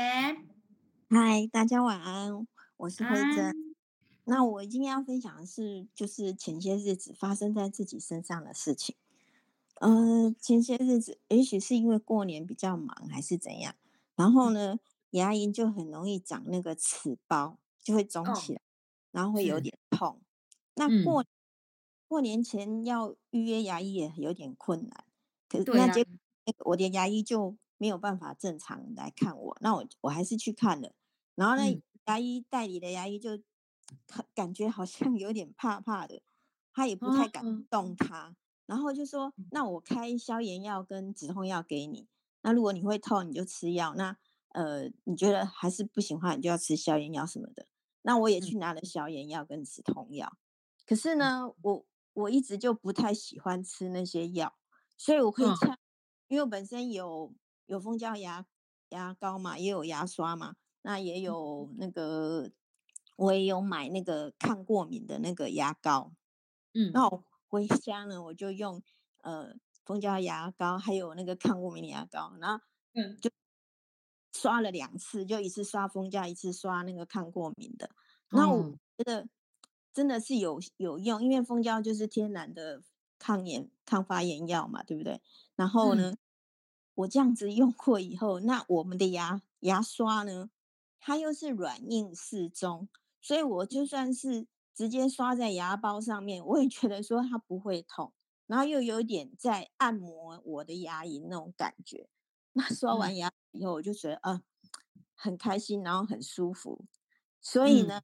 [1.08, 3.74] 嗨，大家晚安，我是慧珍。
[4.24, 8.94] 那我今天要分享的是，就是前些日子发生在自己身上的事情。
[9.76, 13.74] 呃，前些日子，也许是因为过年比较忙，还是怎样，
[14.16, 14.78] 然后呢，
[15.12, 18.62] 牙龈就很容易长那个齿包，就会肿起来，哦、
[19.12, 20.20] 然后会有点痛。
[20.74, 21.26] 那过、嗯、
[22.06, 25.04] 过年前要预约牙医也有点困难，
[25.50, 26.02] 可是那结。
[26.04, 26.14] 果
[26.60, 30.94] 我的牙医就没有办法正常来看我，那我我还是去看了，
[31.34, 33.38] 然后呢，嗯、牙医代理的牙医就。
[34.34, 36.22] 感觉好像有点怕怕的，
[36.72, 38.36] 他也不太敢动他，哦、
[38.66, 42.06] 然后就说：“那我开消炎药跟止痛药给你，
[42.42, 44.16] 那如果你会痛，你就吃药；那
[44.50, 47.66] 呃，你觉得还是不行的话，你就要吃消炎药什么的。”
[48.02, 50.38] 那我也去拿了消炎药跟止痛药，
[50.86, 54.54] 可是呢，我我一直就不太喜欢吃那些药，
[55.00, 55.78] 所以我可以看，哦、
[56.28, 57.32] 因为我本身有
[57.64, 58.44] 有蜂胶牙
[58.90, 62.50] 牙膏嘛，也有牙刷嘛，那也有那个。
[63.16, 66.12] 我也有买那个抗过敏的那个牙膏，
[66.72, 67.06] 嗯，那。
[67.06, 68.82] 我回家呢，我就用
[69.18, 73.30] 呃蜂胶牙膏，还有那个抗过敏的牙膏，然后嗯，就
[74.32, 77.90] 刷了两次，就一次刷蜂胶，一次刷那个抗过敏的。
[78.30, 79.28] 那我觉得
[79.92, 82.82] 真的是有有用，因为蜂胶就是天然的
[83.20, 85.22] 抗炎、抗发炎药嘛，对不对？
[85.54, 86.18] 然后呢，嗯、
[86.94, 90.50] 我这样子用过以后，那我们的牙牙刷呢，
[90.98, 92.88] 它又是软硬适中。
[93.20, 98.14] 所以我就算是直接刷在牙包上面，我也觉得说它不会痛，
[98.46, 102.08] 然后又有点在按摩我的牙龈那种感觉。
[102.54, 104.42] 那刷完牙以后，我就觉得啊、呃，
[105.14, 106.86] 很开心，然后很舒服。
[107.42, 108.00] 所以呢，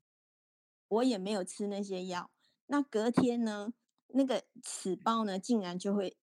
[0.88, 2.30] 我也没有吃那些药。
[2.66, 3.72] 那隔天呢，
[4.08, 6.16] 那个齿包呢，竟然就会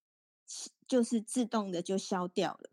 [0.88, 2.70] 就是自动的就消掉了。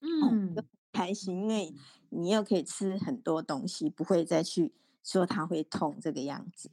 [0.00, 1.74] 嗯，就很开心，因为
[2.10, 4.74] 你又可以吃很多东西，不会再去。
[5.08, 6.68] 说它会痛这个样子，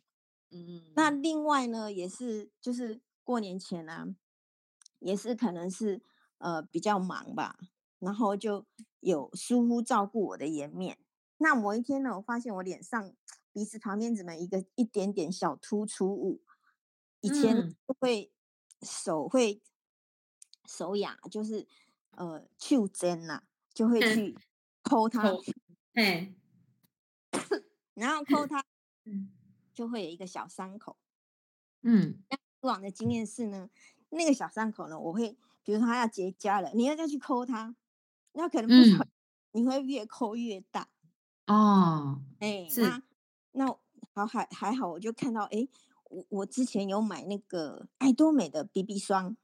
[0.50, 4.08] 嗯，那另外呢，也是就是过年前呢、啊，
[4.98, 6.02] 也是可能是
[6.40, 7.60] 呃比较忙吧，
[8.00, 8.66] 然后就
[9.02, 10.98] 有疏忽照顾我的颜面。
[11.38, 13.14] 那某一天呢，我发现我脸上
[13.54, 16.42] 鼻子旁边怎么一个一点点小突出物，
[17.24, 18.32] 以前会
[18.82, 19.62] 手会
[20.66, 21.66] 手痒，就是
[22.12, 23.42] 呃去针呐，
[23.74, 24.38] 就会 去
[24.84, 25.24] 抠它，
[25.94, 26.34] 哎。
[27.96, 28.64] 然后抠它，
[29.74, 30.98] 就会有一个小伤口。
[31.82, 33.70] 嗯，那以往的经验是呢，
[34.10, 37.76] 那个小伤口呢，我会，比如说它要结痂了，你要再去抠它，
[38.34, 39.10] 那可能不会，嗯、
[39.54, 40.90] 你会越抠越大。
[41.48, 43.02] 哦，哎，是那
[43.54, 43.68] 那
[44.14, 45.68] 好还还好，我就看到，哎，
[46.14, 49.36] 我我之前有买那个爱多美的 BB 霜，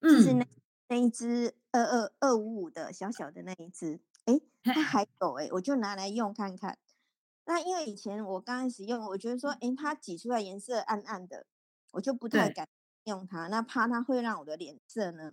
[0.00, 0.46] 嗯、就是那
[0.88, 6.78] 那一支二二二五五的小小的那一支，哎，它 还有哎，我就拿来用看看。
[7.46, 11.46] 那因为以前我刚开始用，我觉得说，哎，它挤出来颜色暗暗的，
[11.92, 12.68] 我就不太敢
[13.04, 15.32] 用它，那怕它会让我的脸色呢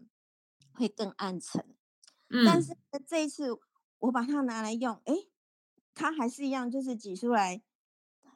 [0.73, 1.65] 会更暗沉。
[2.29, 2.75] 嗯，但是
[3.07, 3.59] 这一次
[3.99, 5.13] 我把它拿来用，哎，
[5.93, 7.61] 它还是一样，就是挤出来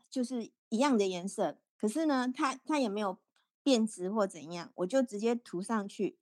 [0.10, 3.18] 就是一样的颜色，可是呢，它它也没有
[3.64, 6.18] 变质或怎样，我就直接涂上去，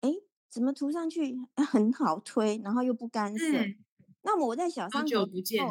[0.00, 0.10] 哎，
[0.50, 1.36] 怎么涂上去
[1.70, 3.44] 很好推，然后又不干涩。
[3.46, 3.76] 嗯，
[4.22, 5.64] 那么我在小伤口，好久不见。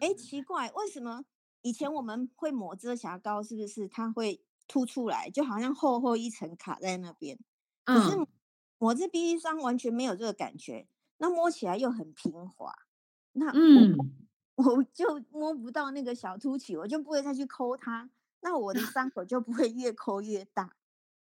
[0.00, 1.24] 哎， 奇怪，为什么
[1.62, 7.38] 以前我们会抹遮瑕膏，是不是它会凸出来，就好像厚厚一层卡在那边？
[7.84, 8.16] 可是
[8.78, 10.86] 抹这 BB 霜完全没有这个感觉，
[11.18, 12.72] 那摸起来又很平滑，
[13.32, 13.96] 那嗯，
[14.54, 18.08] 我就摸不到那个小凸起，我就不会再去抠它，
[18.42, 20.76] 那我的伤口就不会越抠越大。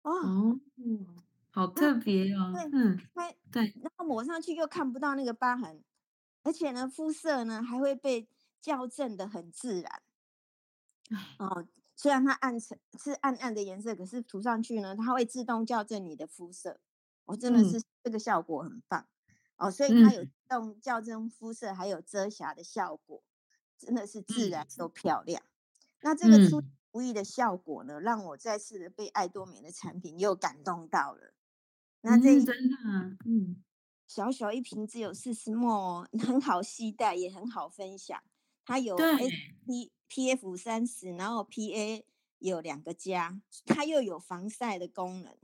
[0.02, 0.60] 哦，
[1.52, 2.54] 好特别哦。
[2.56, 3.00] 对，嗯，
[3.52, 5.84] 对，然后抹上去又看不到那个疤痕，
[6.44, 8.28] 而且呢，肤色呢还会被。
[8.62, 10.02] 校正的很自然，
[11.38, 16.78] 哦，虽然它暗沉是暗暗的颜色，可是涂上去呢，它会自动校正你的肤色，
[17.24, 19.08] 哦，真的是这个效果很棒，
[19.56, 23.24] 嗯、哦，所以它有自动校正肤色，还有遮瑕的效果，
[23.78, 25.42] 真的是自然又漂亮。
[25.42, 25.48] 嗯、
[26.02, 31.34] 那这个出无意的效果呢，让我再次的被爱多美的产品又感动到了。
[32.02, 32.76] 那这一、嗯、真的，
[33.26, 33.64] 嗯，
[34.08, 38.22] 小小一瓶只有四十 ml， 很好携带，也很好分享。
[38.66, 39.30] 它有 S
[39.66, 42.06] P P F 三十，然后 P A
[42.40, 45.36] 有两个加，它又有防晒的功能，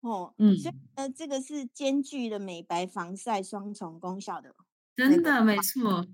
[0.00, 4.54] 哦，嗯，所以呢，这个是兼具了美白、防晒双重功效的，
[4.96, 6.06] 真的没错。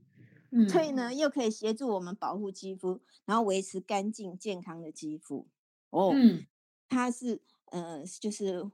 [0.50, 5.48] 嗯，所以呢，又可以协助我们保护肌肤，然后维持干净健康的肌肤。
[5.90, 6.46] 哦，嗯，
[6.88, 8.70] 它是呃，就是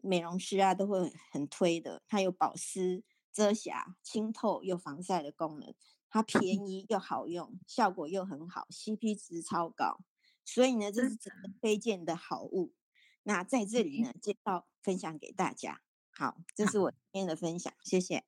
[0.00, 5.74] 美容师啊都会很推的，它有保湿、遮瑕、清透又防晒的功能。
[6.10, 10.00] 它便宜又好用，效果又很好，CP 值超高，
[10.44, 12.74] 所以呢，这是值得推荐的好物。
[13.22, 15.80] 那在这里呢，介绍分享给大家。
[16.10, 18.24] 好，这是我今天的分享，谢谢。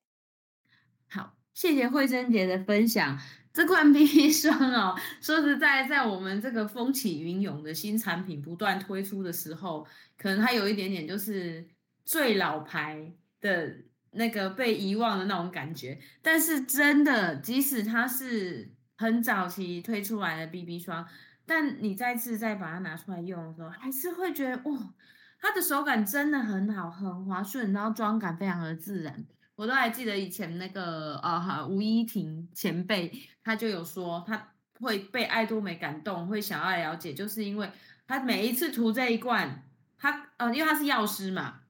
[1.07, 3.17] 好，谢谢惠珍姐的分享。
[3.51, 9.87] 这款 BB 霜哦，说实在，在我们这个风起云涌的新产品不断推出的时候，
[10.17, 11.67] 可能它有一点点就是
[12.03, 13.77] 最老牌的。
[14.17, 21.05] 那个被遗忘的那种感觉，但是真的，即使它是很早期推出来的 BB 霜，
[21.45, 24.93] 但你再次再把它拿出来用的时候，还是会觉得哇，
[25.37, 29.25] 它的手感真的很好，很滑顺，然后妆感非常的自然。
[29.55, 33.11] 我都还记得以前那个啊吴依婷前辈，
[33.43, 37.69] 他就有说他会被爱多美感动，会想要了解，就是因为
[38.07, 39.63] 他每一次涂这一罐，
[39.97, 41.61] 他呃，因为他是药师嘛，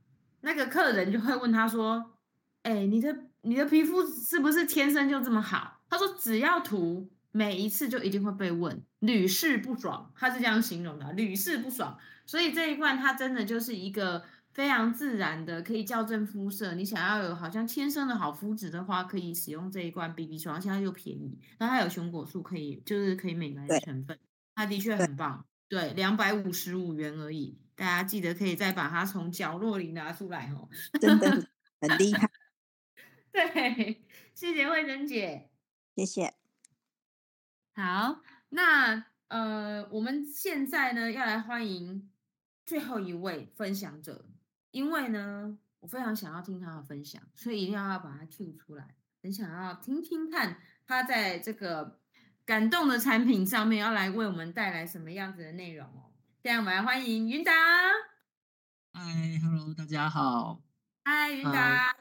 [0.42, 2.12] 那个客人就会问他说。
[2.68, 5.82] 哎、你的你的皮肤是不是天生就这么好？
[5.88, 11.96] 他说只要涂，每一次就一定会被问，屡试不爽，他是这样形容的，屡试不爽。
[12.26, 14.24] 所以这一罐它真的就是一个
[14.56, 16.74] 非常自然的，可以校正肤色。
[16.76, 24.18] 你想要有好像天生的好肤质的话，可以使用这一罐 BB 霜，而且它又便宜，然后它有熊果素可以，就是可以美白的成分，
[24.56, 25.46] 它的确很棒。
[25.68, 30.70] 对，两百五十五元而已，大家记得可以再把它从角落里拿出来哦，
[31.02, 31.30] 真的
[31.82, 32.32] 很厉害。
[33.34, 35.50] 对，谢谢慧珍姐，
[35.98, 36.34] 谢谢。
[37.74, 42.10] 好，那呃，我们现在呢要来欢迎
[42.66, 44.26] 最后一位分享者，
[44.76, 52.02] 因为呢，我非常想要听他的分享，所以一定要要把他 Q 出来，很想要听听看他在这个
[52.44, 56.12] 感动的产品上面要来为我们带来什么样子的内容哦。
[56.44, 57.54] 这样我们来欢迎云达。
[58.92, 60.62] 嗨，Hello，大家好。
[61.06, 61.96] 嗨，云达。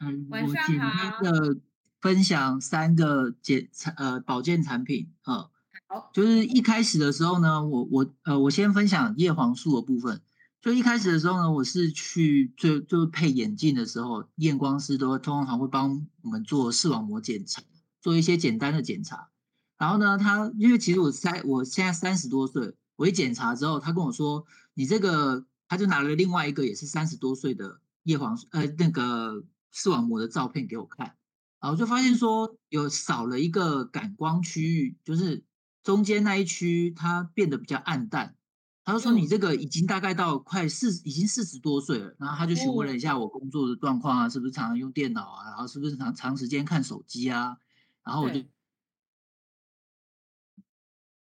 [0.00, 1.56] 嗯，我简单的
[2.00, 5.48] 分享三个检产呃保健产品啊，
[5.86, 10.20] 好，就是一开始的时候呢，我我呃我先分享叶黄素的部分。
[10.64, 17.62] 就一开始的时候呢，我是去就就配眼镜的时候，验光师都通常会帮我们做视网膜检查，
[18.00, 19.28] 做一些简单的检查。
[19.76, 29.44] 然后呢，他因为其实我三我现在三十多岁，我一检查之后，他跟我说，你这个他就拿了另外一个也是三十多岁的叶黄素呃那个。
[29.76, 31.16] 视网膜的照片给我看，
[31.60, 35.42] 然后就发现说有少了一个感光区域，就是
[35.82, 38.36] 中间那一区它变得比较暗淡。
[38.84, 42.14] 他就说你这个已经大概到快四，已经四十多岁了。
[42.18, 47.56] 然后他就询问了一下我工作的状况啊，是不是常常用电脑啊，然后是不是长长时间看手机啊？
[48.04, 48.44] 然后我就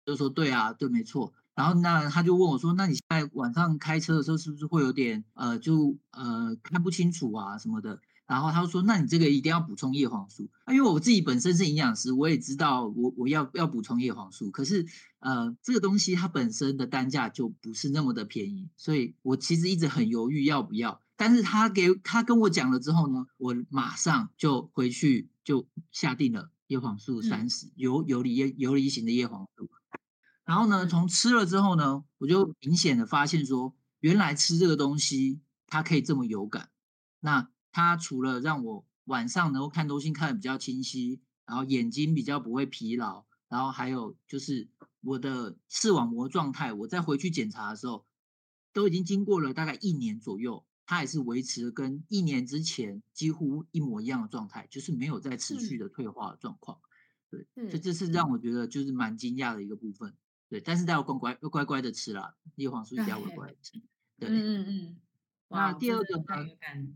[0.07, 1.33] 就说对啊，对，没错。
[1.55, 8.01] 然后那他就问我说，那你现在晚上开车的时候是不是会有点呃，就呃看不清楚啊什么的？
[8.27, 10.49] 然后他说：“那你这个一定要补充叶黄素。
[10.69, 14.51] 因为我自己本身是营养师，我也知道我我要要补充叶黄素。
[14.51, 14.87] 可是，
[15.19, 21.01] 呃，这个东西它本身的单价就不是那么的便宜，所以我其实一直很犹豫要不要。
[21.17, 29.69] 但是他给他跟我讲了之后呢，我马上就回去就下定了叶黄素三十游游离叶游离型的叶黄素。
[30.45, 36.71] 然后呢，从吃了之后呢，我就明显的发现说，原来吃这个东西它可以这么有感。
[37.21, 44.69] 那它除了让我晚上能够看东西看得比较清晰，然后眼睛比较不会疲劳，然后还有就是
[45.01, 48.07] 我的视网膜状态，我再回去检查的时候，
[48.73, 56.79] 都已经经过了大概一年左右，它还是维持跟一年之前几乎一模一样的状态，就是没有再持续的退化的状况。
[57.31, 60.15] 对，这这是让我觉得就是蛮惊讶的一个部分。
[60.49, 63.81] 对，但是大家乖乖要乖乖的吃啦，叶黄素一定要乖乖的吃。
[64.19, 65.01] 对，嗯嗯嗯。
[65.49, 66.95] 那第二个呢？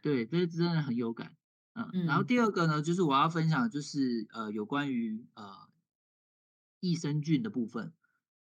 [0.00, 1.34] 对，这是真的很有感，
[1.74, 5.68] 嗯，嗯，然后第二个呢，就是我要分享的就是呃有关于呃
[6.80, 7.92] 益生菌的部分，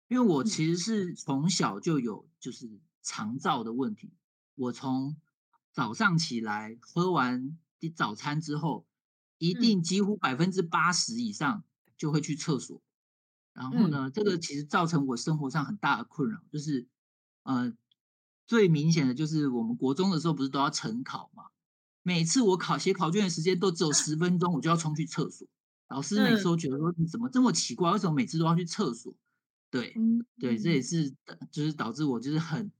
[0.08, 4.12] 因为我其实是从小就有就是肠燥的问题，
[4.54, 5.16] 我从
[5.72, 7.58] 早上起来喝完
[7.94, 8.86] 早餐之后，
[9.38, 11.64] 一定几乎百分之八十以上
[11.96, 12.82] 就会去厕所，
[13.52, 16.86] 然后呢，这个其实造成我生活上很大的困扰，就是
[17.42, 17.72] 呃
[18.46, 21.44] 最明显的就是我们国中的时候不是都要晨考嘛。
[22.02, 25.46] 每次我考写考卷的时间都只有十分钟，我就要冲去厕所。
[25.88, 27.90] 老师每次都觉得说，你怎么这么奇怪？
[27.92, 29.12] 为什么每次都要去厕所？
[29.70, 29.94] 对，
[30.38, 31.12] 对，这也是
[31.50, 32.70] 就是导致我就是很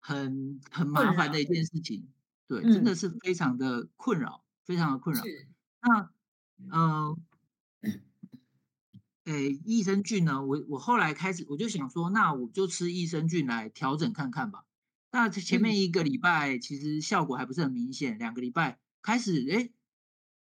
[0.00, 2.08] 很很麻烦的一件事情，
[2.48, 5.22] 对，真的是非常的困扰，非常的困扰。
[5.80, 6.10] 那
[6.70, 7.16] 呃，
[9.24, 10.44] 诶，益生菌呢？
[10.44, 14.65] 我我后来开始我就想说，那我就吃益生菌来调整看看吧。
[15.16, 19.70] 那前面一个礼拜其实效果还不是很明显，两个礼拜开始哎，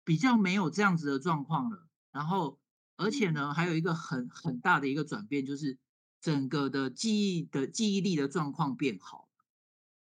[0.04, 1.88] 比较没有这样子的状况了。
[2.12, 2.60] 然后
[2.98, 5.78] 而且呢，还有一个很很大的一个转变，就是
[6.20, 9.30] 整个的记忆的记忆力的状况变好。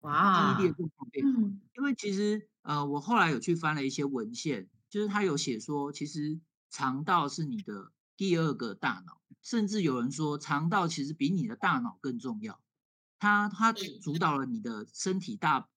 [0.00, 1.40] 哇，记忆力的状况变好。
[1.76, 6.38] 因为其实呃，我后来有去翻了一些文献，就是他有写说，其实
[6.68, 12.60] 肠道是你的第二个大脑，甚至有人说肠道其实比你的大脑更重要。
[13.18, 15.68] 它它主导了你的身体大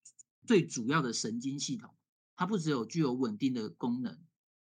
[0.45, 1.95] 最主要的神经系统，
[2.35, 4.17] 它不只有具有稳定的功能，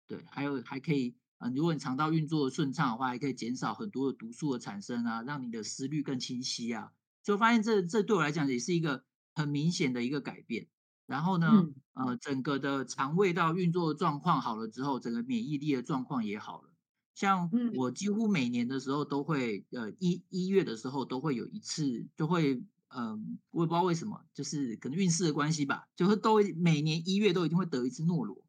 [0.07, 6.91] 对，还有还可以啊、呃，如果你肠道运作的顺畅的话，还可以减少很多的毒素的产生啊，让你的思虑更清晰啊。
[7.23, 9.03] 就发现这这对我来讲也是一个
[9.33, 10.67] 很明显的一个改变。
[11.07, 11.47] 然后呢，
[11.93, 16.74] 嗯、呃，整个的肠胃道运作的状况好了之后，整个免疫力的状况也好了。
[17.15, 22.55] 像我几乎每年的时候都会，呃，一一月的时候都会有一次，就会，
[22.89, 23.19] 嗯、呃，
[23.51, 28.43] 我也不知道为什么，就是可能运势的关系吧，就是都每年一月都一定会得一次诺罗，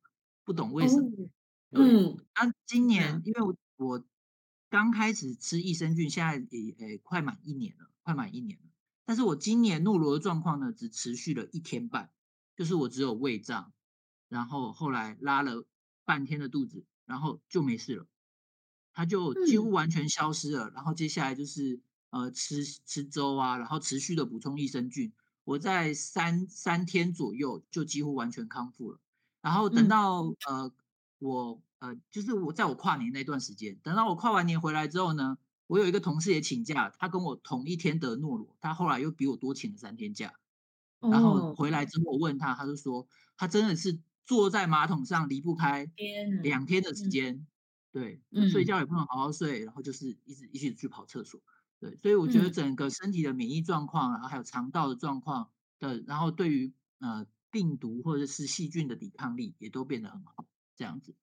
[0.44, 1.08] 不懂为什么。
[1.70, 4.04] 嗯，那、啊、今年因为我我
[4.68, 8.64] 刚开始吃益生菌，现在也诶快满一年了，快满一年了，
[9.04, 12.10] 但是我今年诺罗的状况呢，只持续了一天半，
[12.56, 13.72] 就是我只有胃胀，
[14.28, 15.64] 然后后来拉了
[16.04, 18.06] 半天的肚子，然后就没事了。
[18.96, 21.78] 它就几乎完全消失了，嗯、然后接下来就是
[22.08, 25.12] 呃吃吃粥啊，然后持续的补充益生菌。
[25.44, 28.98] 我在三三天左右就几乎完全康复了。
[29.42, 30.72] 然后等到、嗯、呃
[31.18, 35.36] 我呃就是我在我跨年那段时间，等到我跨完年回来之后呢，
[35.66, 40.32] 我有一个同事也请假，他跟我同一天得诺罗，他后来又比我多请了三天假。
[41.00, 45.86] 然后回来之后我问他，他就说他真的是坐在马桶上离不开
[46.42, 47.46] 两天的时间。
[48.30, 51.40] 嗯对，睡觉也不能好好睡，然后就是一直一直去跑厕所。
[51.78, 61.14] 对，所以我觉得整个身体的免疫状况，然后还有肠道的状况的，然后对于呃病毒或者是细菌的抵抗力也都变得很好，这样子。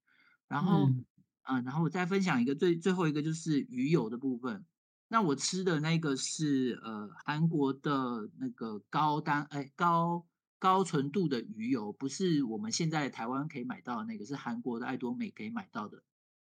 [0.47, 1.05] 然后嗯、
[1.43, 4.65] 呃，然后我再分享一个最最后一个就是鱼油的部分。
[5.07, 10.25] 那我吃的那个是呃韩国的那个高单哎高
[10.59, 16.03] 高纯度的鱼油，不是我们现在台湾可以买到的那个，是韩国的爱多美可以买到的。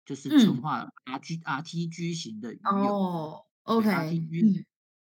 [0.09, 4.27] 就是纯化 R G R T G 型的鱼油哦，OK，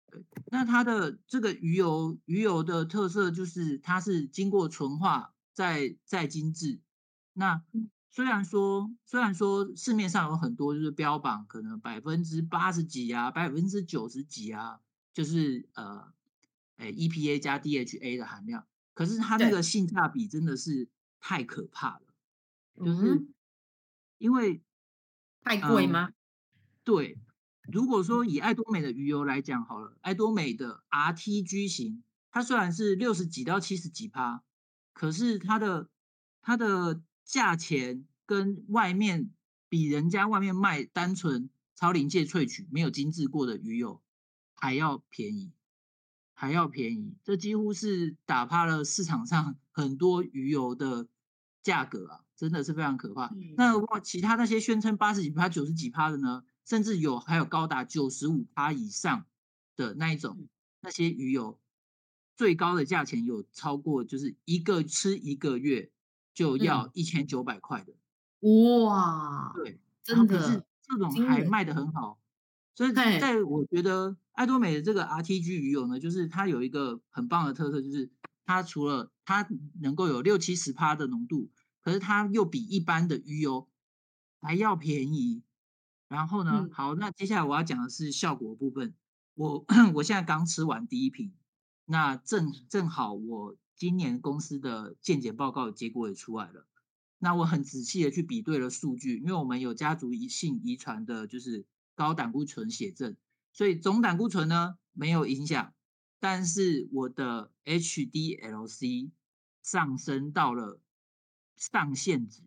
[0.10, 6.82] 对，那它的这个鱼油鱼油的特色就是它是经过纯化再再精制。
[7.34, 7.64] 那
[8.10, 14.80] 虽然说虽然说市面上有很多就是标榜可能百分之八十几啊，百分之九十几啊，
[15.14, 16.12] 就是呃，
[16.78, 20.90] 哎 E P A 加 D H A 的含量，可是它那个性价比真的是
[21.20, 22.08] 太可怕了，
[22.84, 23.24] 就是
[24.18, 24.64] 因为。
[25.46, 26.08] 太贵吗？
[26.08, 26.14] 嗯？
[26.84, 27.20] 对，
[27.72, 34.44] 如果说以爱多美的鱼油来讲好了，爱多美的 RTG 型，它虽然是六十几到七十几趴，
[34.92, 35.90] 可是它的
[36.42, 39.32] 它的价钱跟外面
[39.70, 44.02] 比人家外面卖单纯超临界萃取没有精制过的鱼油
[44.56, 45.54] 还要便宜，
[46.34, 51.08] 还要便宜，这几乎是打趴了市场上 很多鱼油的
[51.62, 52.25] 价格啊。
[52.36, 53.28] 真的是非常可怕。
[53.28, 56.44] 嗯、那哇，其他那些宣称八十几趴、九十几趴的呢？
[56.66, 59.26] 甚至有还有高达九十五趴以上
[59.76, 60.48] 的那一种，
[60.82, 61.60] 那些鱼油
[62.36, 65.92] 最高的价钱有超过，就是一个吃一个月
[66.34, 67.94] 就要一千九百块的。
[68.84, 72.20] 哇，对，真的，这种还卖的很好。
[72.74, 78.12] 所以在我觉得爱多美的这个 RTG 鱼油呢，就是它有一个很棒的特色，就是
[78.44, 79.48] 它除了它
[79.82, 81.50] 能够有六七十趴的浓度。
[81.86, 83.70] 可是它又比一般的鱼油
[84.42, 85.44] 还要便宜，
[86.08, 88.96] 然后呢，好，那接下来我要讲的是效果部分。
[89.36, 89.64] 我
[89.94, 91.32] 我现在刚吃完第一瓶，
[91.86, 96.66] 那正正好我今年公司的健检报告的结果也出来了。
[97.20, 103.16] 那我很仔细的去比对了数据，因为我们有家族遗性遗传的，就是高胆固醇血症，
[103.54, 105.72] 所以总胆固醇呢没有影响，
[106.20, 109.12] 但是我的 HDLC
[109.62, 110.82] 上升到了。
[111.56, 112.42] 上限值，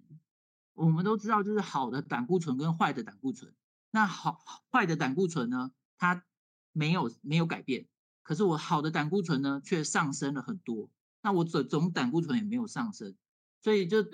[0.74, 3.54] 我们都知道，就是好的胆固醇跟坏的胆固醇。
[3.90, 4.40] 那好
[4.70, 6.24] 坏的胆固醇呢，它
[6.72, 7.86] 没有没有改变，
[8.22, 10.90] 可是我好的胆固醇呢，却上升了很多。
[11.22, 13.16] 那我总总胆固醇也没有上升，
[13.61, 14.09] 所以就嗯，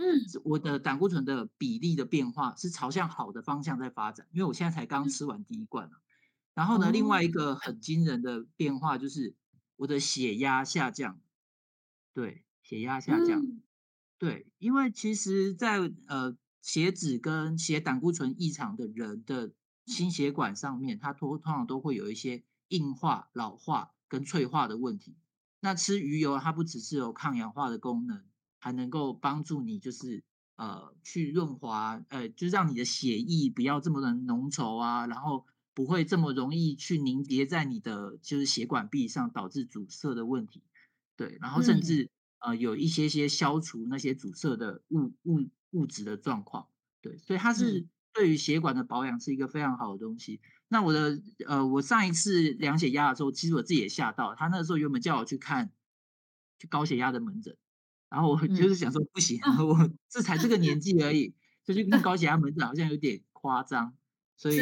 [0.45, 4.27] 我的胆固醇的比例的变化是朝向好的方向在发展。
[4.33, 5.91] 因为我现在才刚吃完第一罐，
[6.55, 9.35] 然后呢，另外一个很惊人的变化就是
[9.77, 11.21] 我的血压下降，
[12.15, 13.43] 对，血压下降。
[13.43, 13.61] 嗯、
[14.19, 19.53] 对，因为其实在，在呃血脂跟血胆固醇异常的人的
[19.87, 25.17] 心血管上面，它通通常都会有一些硬化、老化跟脆化的问题。
[25.61, 28.23] 那吃鱼油，它不只是有抗氧化的功能，
[28.59, 30.23] 还能够帮助你，就是
[30.57, 35.45] 呃去润滑，呃，就让你的血液不要这么的浓稠啊，然后
[35.75, 40.63] 不会这么容易去凝结在你的就是血管壁上，导致阻塞的问题。
[41.17, 42.11] 对，然后甚至、嗯、
[42.45, 46.69] 呃有一些些消除那些阻塞的物物物质的状况。
[47.01, 50.41] 对，所以它是对于血管的保养是一个非常好的东西。
[50.69, 54.35] 那我的呃，我上一次量血压的时候，其实我自己也吓到。
[54.35, 55.73] 他那个时候原本叫我去看，
[56.59, 57.57] 去高血压的门诊，
[58.09, 61.35] 然后我就是想说不行，嗯、 我这才这个年纪而已，
[61.65, 63.95] 就去看高血压门诊好像有点夸张。
[64.37, 64.57] 所以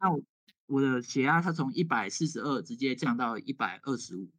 [0.00, 0.22] 那我
[0.66, 4.30] 我的血压它从一百四十二直接降到一百二十五，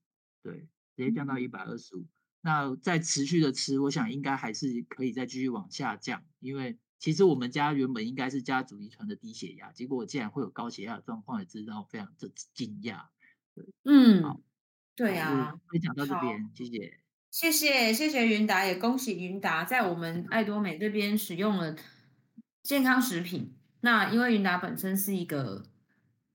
[0.42, 2.08] 对，直接降到一百二十五。
[2.42, 6.78] 那再持续的吃，我想应该还是可以再继续往下降，因为。
[7.02, 13.06] 其实我们家原本应该是家族遗传的低血压，结果我竟然会有高血压的状况，也知道非常的惊讶。
[13.56, 14.40] 对，嗯，好，
[14.96, 17.00] 对啊，分享到这边，谢谢，
[17.32, 21.76] 谢谢，谢谢云达，也恭喜云达在我们爱多美这边使用了
[22.62, 23.56] 健康食品。
[23.80, 25.66] 那因为云达本身是一个。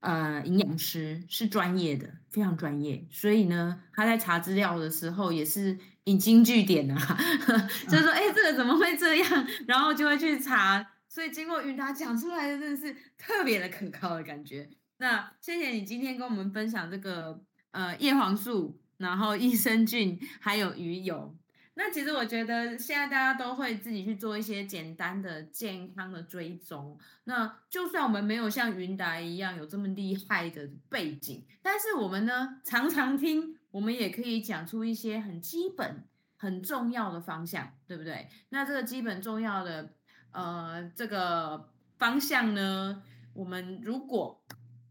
[0.00, 5.76] 呃，营养师是专业的，非常专业，所以呢，他在查资料的时候也是
[6.06, 7.18] 引经据典啊，
[7.88, 9.46] 就是说，哎、欸，这个怎么会这样？
[9.66, 14.68] 然后就会去查，所以经过云达讲出来的，真的是特别的可靠的感觉。
[14.98, 17.40] 那谢谢你今天跟我们分享这个
[17.72, 21.36] 呃叶黄素，然后益生菌，还有鱼油。
[21.74, 26.98] 那其实我觉得现在大家都会自己去做一些简单的健康的追踪。
[27.24, 36.08] 那就算我们没有像云达一样有这么厉害的背景，但是我们呢常常听，我们也可以讲出一些很基本、
[36.38, 38.26] 很重要的方向，对不对？
[38.48, 39.92] 那这个基本重要的
[40.30, 41.68] 呃这个
[41.98, 43.02] 方向呢，
[43.34, 44.42] 我们如果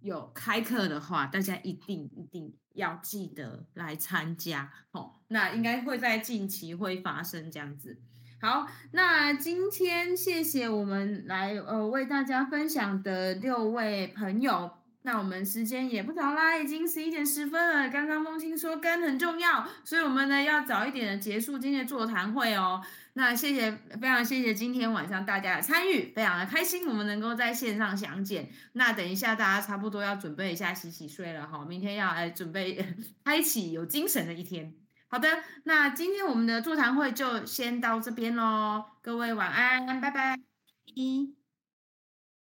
[0.02, 5.14] 有开课的话，大家一定一定要记得来参加哦。
[5.30, 7.98] 那应该会在近期会发生这样子。
[8.40, 14.70] 好，那今天谢谢我们来呃为大家分享的六位朋友。
[15.06, 17.88] 那我们时间也不早啦，已经十一点十分了。
[17.90, 22.84] 刚刚梦清说肝很重要，所以我们呢要早一点的结束今天的座谈会哦。
[23.14, 28.50] 那谢谢，非常谢谢今天晚上大家的参与，非常的开心，我们能够在线上相见。
[28.74, 32.84] 那等一下大家差不多要准备一下洗洗睡了哈，明天要来准备
[33.24, 34.74] 开启有精神的一天。
[35.08, 35.30] 好的，
[35.66, 40.36] 那今天我们的座谈会就先到这边喽，各位晚安，拜拜，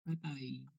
[0.04, 0.69] 拜拜。